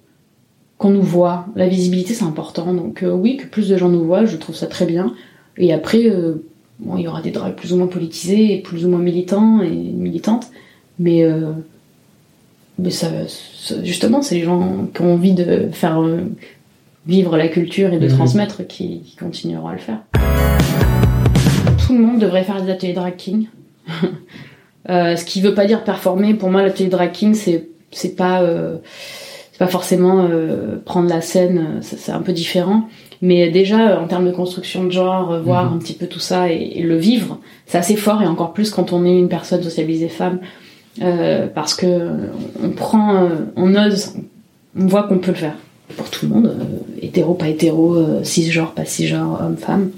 qu'on 0.84 0.89
nous 0.89 1.02
voit. 1.02 1.46
La 1.56 1.69
visibilité, 1.69 2.13
c'est 2.13 2.26
important. 2.26 2.74
Donc 2.74 3.04
euh, 3.04 3.12
oui, 3.12 3.38
que 3.38 3.46
plus 3.48 3.69
de 3.69 3.78
gens 3.78 3.88
nous 3.88 4.04
voient, 4.04 4.26
je 4.26 4.36
trouve 4.36 4.54
ça 4.56 4.67
très 4.67 4.86
bien. 4.86 5.13
Et 5.58 5.72
après, 5.72 6.10
euh, 6.10 6.43
bon, 6.80 6.98
il 6.98 7.04
y 7.04 7.08
aura 7.08 7.22
des 7.22 7.32
drags 7.32 7.56
plus 7.56 7.72
ou 7.72 7.78
moins 7.78 7.88
politisés 7.88 8.54
et 8.54 8.62
plus 8.62 8.86
ou 8.86 8.89
moins 8.89 9.00
militants 9.00 9.62
et 9.62 9.69
militantes. 9.69 10.48
Mais, 11.00 11.24
euh, 11.24 11.54
mais 12.80 12.89
ça, 12.89 13.08
ça- 13.30 13.82
justement, 13.82 14.22
c'est 14.22 14.36
les 14.36 14.43
gens 14.43 14.88
qui 14.93 15.02
ont 15.02 15.13
envie 15.13 15.32
de 15.32 15.69
faire 15.72 16.04
vivre 17.08 17.38
la 17.38 17.48
culture 17.48 17.93
et 17.93 18.00
de 18.00 18.08
Mhm. 18.10 18.15
transmettre 18.17 18.67
qui, 18.67 19.00
qui 19.06 19.15
continueront 19.15 19.67
à 19.69 19.74
le 19.74 19.80
faire. 19.80 20.00
Tout 21.88 21.93
le 21.93 22.00
monde 22.00 22.19
devrait 22.19 22.43
faire 22.43 22.62
des 22.62 22.69
ateliers 22.69 22.91
drag 22.93 23.15
king. 23.15 23.48
Ce 24.89 25.24
qui 25.24 25.39
veut 25.39 25.54
pas 25.54 25.65
dire 25.65 25.86
performer. 25.86 26.34
Pour 26.34 26.50
moi, 26.50 26.62
l'atelier 26.62 26.89
drag 26.89 27.13
king, 27.13 27.36
c'est 27.36 27.69
c'est 27.91 28.15
pas 28.17 28.41
pas 29.63 29.69
forcément 29.71 30.28
euh, 30.30 30.76
prendre 30.84 31.08
la 31.08 31.21
scène, 31.21 31.78
euh, 31.78 31.80
c'est 31.82 32.12
un 32.12 32.19
peu 32.21 32.34
différent. 32.34 32.89
Mais 33.21 33.49
déjà, 33.49 33.91
euh, 33.91 33.99
en 34.04 34.08
termes 34.08 34.26
de 34.26 34.32
construction 34.32 34.84
de 34.84 34.91
genre, 34.91 35.39
voir 35.41 35.69
Mhm. 35.69 35.73
un 35.76 35.78
petit 35.80 35.93
peu 35.93 36.08
tout 36.08 36.19
ça 36.19 36.52
et, 36.52 36.73
et 36.76 36.84
le 36.84 36.97
vivre, 36.97 37.39
c'est 37.65 37.78
assez 37.78 37.95
fort 37.95 38.21
et 38.21 38.28
encore 38.28 38.52
plus 38.52 38.71
quand 38.71 38.91
on 38.91 39.06
est 39.06 39.17
une 39.17 39.30
personne 39.30 39.63
socialisée 39.63 40.10
femme, 40.10 40.39
euh, 41.02 41.47
parce 41.47 41.73
que 41.76 42.10
on 42.62 42.71
prend, 42.71 43.30
on 43.56 43.73
ose, 43.76 44.15
on 44.78 44.86
voit 44.88 45.04
qu'on 45.04 45.19
peut 45.19 45.32
le 45.32 45.38
faire 45.38 45.56
pour 45.95 46.10
tout 46.10 46.26
le 46.28 46.34
monde, 46.34 46.47
euh, 46.47 47.02
hétéro, 47.02 47.34
pas 47.34 47.47
hétéro, 47.47 47.95
cisgenre, 48.23 48.73
pas 48.73 48.84
cisgenre, 48.84 49.39
homme, 49.41 49.56
femme, 49.58 49.91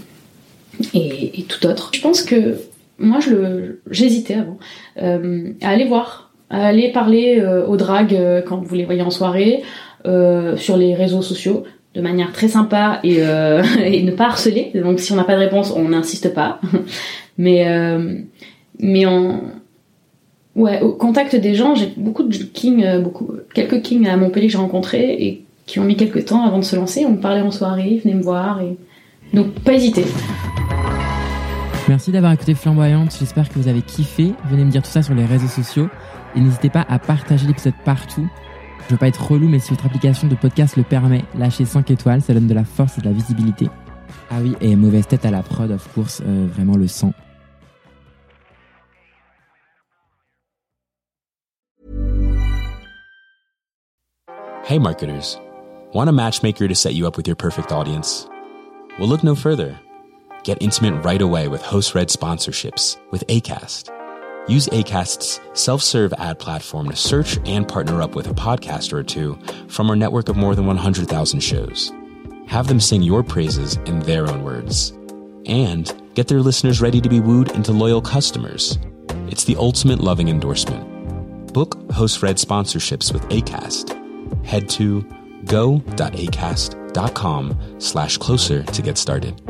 et, 0.93 1.39
et 1.39 1.43
tout 1.43 1.65
autre. 1.65 1.89
Je 1.95 2.01
pense 2.01 2.21
que 2.21 2.57
moi, 2.99 3.19
je 3.19 3.77
j'hésitais 3.89 4.35
avant 4.35 4.57
à 4.97 5.69
aller 5.69 5.85
voir, 5.85 6.24
à 6.49 6.67
aller 6.67 6.91
parler 6.91 7.39
euh, 7.39 7.65
aux 7.65 7.77
dragues 7.77 8.15
euh, 8.15 8.41
quand 8.41 8.57
vous 8.57 8.75
les 8.75 8.85
voyez 8.85 9.01
en 9.01 9.09
soirée, 9.09 9.63
euh, 10.05 10.55
sur 10.57 10.77
les 10.77 10.93
réseaux 10.93 11.21
sociaux, 11.21 11.63
de 11.95 12.01
manière 12.01 12.31
très 12.31 12.47
sympa 12.47 12.99
et, 13.03 13.17
ne 13.21 14.11
pas 14.11 14.25
harceler. 14.25 14.71
Donc, 14.75 14.99
si 14.99 15.11
on 15.11 15.15
n'a 15.15 15.23
pas 15.23 15.35
de 15.35 15.39
réponse, 15.39 15.73
on 15.75 15.89
n'insiste 15.89 16.33
pas. 16.33 16.59
mais 17.37 17.65
mais 18.77 19.05
en 19.05 19.41
ouais, 20.55 20.81
au 20.81 20.91
contact 20.91 21.35
des 21.35 21.55
gens, 21.55 21.75
j'ai 21.75 21.93
beaucoup 21.95 22.23
de 22.23 22.35
kings, 22.35 23.01
beaucoup 23.01 23.31
quelques 23.53 23.81
kings 23.81 24.07
à 24.07 24.17
Montpellier 24.17 24.47
que 24.47 24.51
j'ai 24.51 24.57
rencontrés 24.57 25.13
et 25.13 25.45
qui 25.65 25.79
ont 25.79 25.85
mis 25.85 25.95
quelques 25.95 26.25
temps 26.25 26.45
avant 26.45 26.59
de 26.59 26.65
se 26.65 26.75
lancer. 26.75 27.05
On 27.05 27.11
me 27.11 27.21
parlait 27.21 27.41
en 27.41 27.51
soirée, 27.51 28.01
venaient 28.03 28.15
me 28.15 28.21
voir 28.21 28.61
et 28.61 28.75
donc 29.33 29.51
pas 29.61 29.73
hésiter. 29.73 30.03
Merci 31.87 32.11
d'avoir 32.11 32.33
écouté 32.33 32.55
Flamboyante. 32.55 33.15
J'espère 33.17 33.47
que 33.47 33.59
vous 33.59 33.67
avez 33.67 33.81
kiffé. 33.81 34.33
Venez 34.49 34.65
me 34.65 34.71
dire 34.71 34.81
tout 34.81 34.89
ça 34.89 35.03
sur 35.03 35.13
les 35.13 35.25
réseaux 35.25 35.47
sociaux. 35.47 35.87
Et 36.35 36.41
n'hésitez 36.41 36.69
pas 36.69 36.85
à 36.89 36.99
partager 36.99 37.47
l'épisode 37.47 37.73
partout. 37.83 38.27
Je 38.85 38.93
veux 38.93 38.97
pas 38.97 39.07
être 39.07 39.31
relou, 39.31 39.47
mais 39.47 39.59
si 39.59 39.71
votre 39.71 39.85
application 39.85 40.27
de 40.27 40.35
podcast 40.35 40.77
le 40.77 40.83
permet, 40.83 41.23
lâchez 41.37 41.65
5 41.65 41.89
étoiles. 41.91 42.21
Ça 42.21 42.33
donne 42.33 42.47
de 42.47 42.53
la 42.53 42.65
force 42.65 42.97
et 42.97 43.01
de 43.01 43.05
la 43.05 43.13
visibilité. 43.13 43.69
Ah 44.29 44.35
oui, 44.41 44.55
et 44.61 44.75
mauvaise 44.75 45.07
tête 45.07 45.25
à 45.25 45.31
la 45.31 45.41
prod, 45.41 45.71
of 45.71 45.87
course. 45.93 46.21
euh, 46.25 46.47
vraiment 46.53 46.75
le 46.77 46.87
sang. 46.87 47.13
Hey, 54.65 54.79
marketers. 54.79 55.39
Want 55.93 56.09
a 56.09 56.11
matchmaker 56.11 56.67
to 56.67 56.75
set 56.75 56.95
you 56.95 57.07
up 57.07 57.17
with 57.17 57.27
your 57.27 57.35
perfect 57.35 57.71
audience? 57.71 58.27
Well, 58.99 59.07
look 59.07 59.23
no 59.23 59.35
further. 59.35 59.79
Get 60.43 60.57
intimate 60.61 61.03
right 61.05 61.21
away 61.21 61.47
with 61.47 61.61
host 61.61 61.95
read 61.95 62.09
sponsorships 62.09 62.97
with 63.11 63.25
ACAST. 63.27 63.89
Use 64.47 64.67
ACAST's 64.67 65.41
self 65.53 65.81
serve 65.81 66.13
ad 66.13 66.37
platform 66.37 66.89
to 66.89 66.95
search 66.95 67.39
and 67.45 67.67
partner 67.67 68.03
up 68.03 68.15
with 68.15 68.27
a 68.27 68.33
podcaster 68.33 68.93
or 68.93 69.03
two 69.03 69.39
from 69.67 69.89
our 69.89 69.95
network 69.95 70.29
of 70.29 70.37
more 70.37 70.53
than 70.53 70.67
100,000 70.67 71.39
shows. 71.39 71.91
Have 72.47 72.67
them 72.67 72.79
sing 72.79 73.01
your 73.01 73.23
praises 73.23 73.77
in 73.87 74.01
their 74.01 74.27
own 74.27 74.43
words. 74.43 74.91
And 75.47 75.91
get 76.13 76.27
their 76.27 76.41
listeners 76.41 76.79
ready 76.79 77.01
to 77.01 77.09
be 77.09 77.19
wooed 77.19 77.51
into 77.51 77.71
loyal 77.71 78.01
customers. 78.01 78.77
It's 79.27 79.45
the 79.45 79.55
ultimate 79.55 79.99
loving 79.99 80.29
endorsement. 80.29 81.51
Book 81.51 81.91
host 81.91 82.21
read 82.21 82.37
sponsorships 82.37 83.11
with 83.11 83.23
ACAST. 83.29 84.45
Head 84.45 84.69
to 84.69 85.01
go.acast.com 85.45 85.85
slash 87.79 88.17
closer 88.17 88.63
to 88.63 88.81
get 88.81 88.97
started. 88.97 89.41